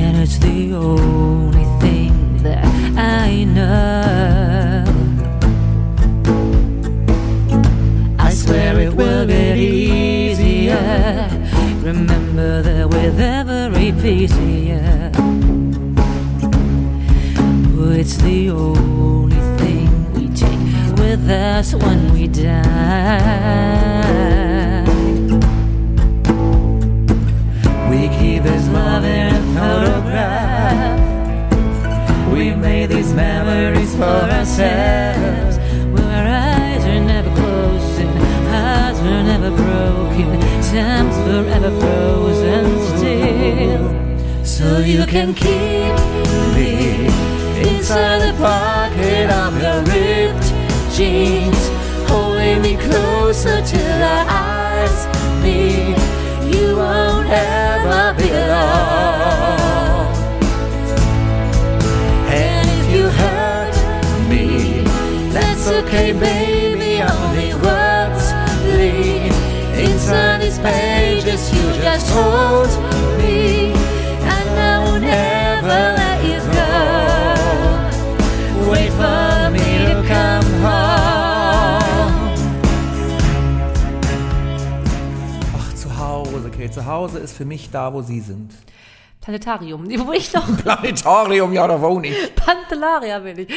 [0.00, 2.64] And it's the only thing that
[2.96, 4.84] I know.
[8.18, 9.87] I swear it will get easier.
[11.88, 14.78] Remember that with every piece of you,
[17.80, 20.60] oh, it's the only thing we take
[20.98, 23.24] with us when we die.
[27.88, 31.00] We keep this love in a photograph.
[32.30, 35.56] We made these memories for ourselves.
[35.94, 38.14] Where our eyes are never closing,
[38.52, 40.38] hearts were never broken,
[40.70, 41.77] time's forever.
[44.58, 45.94] So you can keep
[46.56, 47.06] me
[47.62, 50.52] inside the pocket of your ripped
[50.96, 51.68] jeans,
[52.10, 55.06] holding me closer till our eyes
[55.44, 55.96] meet.
[56.52, 60.10] You won't ever be alone.
[62.26, 63.76] And if you hurt
[64.28, 64.82] me,
[65.30, 67.00] that's okay, baby.
[67.00, 68.32] Only words
[68.74, 69.30] lead
[69.78, 71.48] inside these pages.
[71.54, 72.70] You just hold
[73.18, 73.67] me,
[86.88, 87.18] Hause, Kate.
[87.18, 88.52] Zu Hause ist für mich da, wo Sie sind.
[89.20, 92.34] Planetarium, wo ich noch Planetarium, ja, da wohne ich.
[92.34, 93.48] Pantelaria will ich.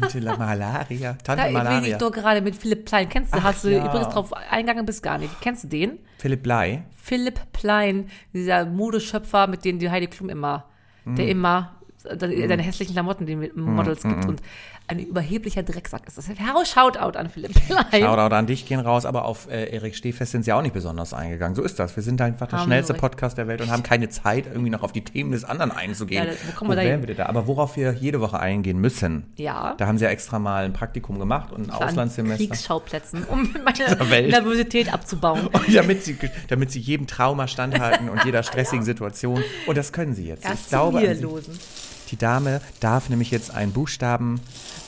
[0.00, 1.12] Tante La Malaria.
[1.24, 1.98] Da Tante bin ich Malaria.
[1.98, 3.08] doch gerade mit Philipp Plein.
[3.08, 3.84] Kennst du, Ach, hast du ja.
[3.84, 5.32] übrigens drauf eingegangen bist gar nicht.
[5.40, 5.98] Kennst du den?
[6.18, 6.84] Philipp Blei.
[6.96, 10.66] Philipp Plein, dieser Modeschöpfer, mit dem die Heidi Klum immer,
[11.04, 14.42] der immer äh, seine hässlichen Klamotten, die mit Models gibt und
[14.88, 16.18] ein überheblicher Drecksack ist.
[16.18, 16.26] Das
[16.68, 18.02] Shoutout an Philipp Plein.
[18.02, 21.14] Shoutout an dich gehen raus, aber auf äh, Erik Stehfest sind sie auch nicht besonders
[21.14, 21.54] eingegangen.
[21.54, 21.94] So ist das.
[21.96, 22.94] Wir sind einfach der schnellste.
[22.94, 26.26] Podcast der Welt und haben keine Zeit, irgendwie noch auf die Themen des anderen einzugehen.
[26.26, 27.26] Ja, wo kommen wir da denn da?
[27.26, 29.74] Aber worauf wir jede Woche eingehen müssen, Ja.
[29.78, 32.44] da haben sie ja extra mal ein Praktikum gemacht und ein an Auslandssemester.
[32.46, 33.54] Kriegsschauplätzen, um
[34.08, 34.28] meine.
[34.28, 35.46] Nervosität abzubauen.
[35.52, 36.16] Und damit sie,
[36.48, 39.42] damit sie jedem Trauma standhalten und jeder stressigen Situation.
[39.66, 40.44] Und das können sie jetzt.
[40.44, 41.26] Erst ich glaube, an sie.
[42.12, 44.40] Die Dame darf nämlich jetzt einen Buchstaben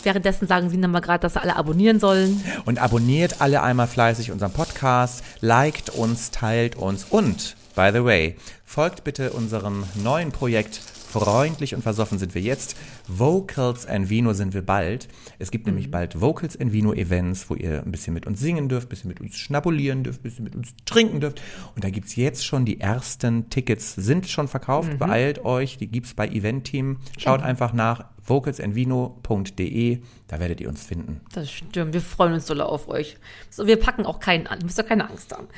[0.05, 2.43] Währenddessen sagen sie nochmal gerade, dass sie alle abonnieren sollen.
[2.66, 8.37] und abonniert alle einmal fleißig unseren Podcast, liked uns, teilt uns und, by the way,
[8.66, 10.81] folgt bitte unserem neuen Projekt
[11.21, 12.77] Freundlich und versoffen sind wir jetzt.
[13.07, 15.09] Vocals and Vino sind wir bald.
[15.39, 18.69] Es gibt nämlich bald Vocals and Vino Events, wo ihr ein bisschen mit uns singen
[18.69, 21.41] dürft, ein bisschen mit uns schnabulieren dürft, ein bisschen mit uns trinken dürft.
[21.75, 24.99] Und da gibt's jetzt schon die ersten Tickets, sind schon verkauft.
[24.99, 26.99] Beeilt euch, die gibt's bei Event-Team.
[27.19, 29.99] Schaut einfach nach vocalsandvino.de,
[30.29, 31.21] da werdet ihr uns finden.
[31.33, 33.17] Das stimmt, wir freuen uns doll auf euch.
[33.51, 35.49] So, wir packen auch keinen an, ihr müsst doch keine Angst haben.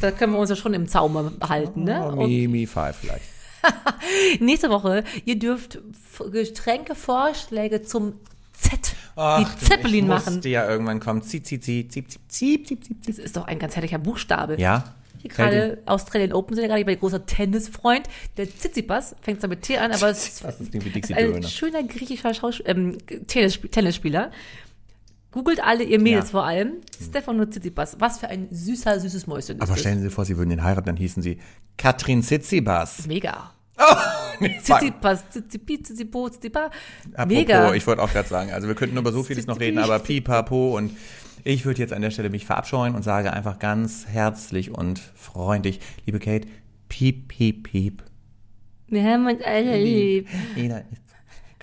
[0.00, 1.84] Da können wir uns ja schon im Zaume behalten.
[1.84, 2.00] Ne?
[2.04, 3.41] Oh, Und Mi, Mi, Five vielleicht.
[4.40, 5.78] nächste Woche, ihr dürft
[6.30, 8.14] Getränkevorschläge zum
[8.52, 10.34] Z, Ach, die Zeppelin machen.
[10.34, 11.22] musste ja irgendwann kommen.
[11.22, 12.96] Zieh, zieh, zieh, zieh, zieh, zieh, zieh, zieh.
[13.06, 14.60] Das ist doch ein ganz herrlicher Buchstabe.
[14.60, 14.84] Ja.
[15.18, 18.08] Hier gerade Australian Open sind ja gerade bei großer Tennisfreund.
[18.36, 20.44] Der Tsitsipas fängt zwar mit T an, aber es ist
[21.14, 22.32] ein schöner griechischer
[22.64, 22.98] ähm,
[23.28, 24.32] Tennis Tennisspieler.
[25.30, 26.30] Googelt alle, ihr Mädels Ja.
[26.32, 26.72] vor allem.
[27.02, 27.96] Stefano Tsitsipas.
[28.00, 30.86] Was für ein süßer, süßes Mäuschen Aber stellen Sie sich vor, Sie würden ihn heiraten,
[30.86, 31.38] dann hießen Sie
[31.78, 33.06] Katrin Zitzibas.
[33.06, 33.52] Mega.
[34.40, 36.70] Nee, Tsitsipas, Tsitsipi, Tsitsipo, Tsitsipa.
[37.14, 37.74] Apropos, Mega.
[37.74, 40.76] ich wollte auch gerade sagen, also wir könnten über so vieles noch reden, aber pipapo
[40.76, 40.96] und
[41.44, 45.80] ich würde jetzt an der Stelle mich verabscheuen und sage einfach ganz herzlich und freundlich,
[46.06, 46.48] liebe Kate,
[46.88, 48.02] piep, piep, piep.
[48.88, 50.28] Wir haben uns alle lieb.
[50.56, 51.11] Jeder ist,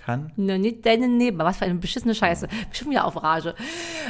[0.06, 0.32] kann.
[0.36, 1.38] Na, nicht deine Neben.
[1.40, 2.48] Was für eine beschissene Scheiße.
[2.72, 3.56] Ich schon wieder auf Rage.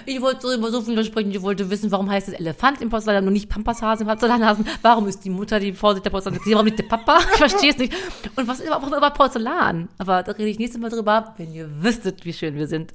[0.05, 1.31] Ich wollte über so viel sprechen.
[1.31, 4.65] Ich wollte wissen, warum heißt es Elefant im Porzellan und nicht Pampashasen im Porzellanhasen?
[4.81, 6.39] Warum ist die Mutter die Vorsicht der Porzellan?
[6.45, 7.19] Warum nicht der Papa?
[7.31, 7.93] Ich verstehe es nicht.
[8.35, 9.87] Und was ist überhaupt über Porzellan?
[9.97, 12.91] Aber da rede ich nächstes Mal drüber, wenn ihr wüsstet, wie schön wir sind.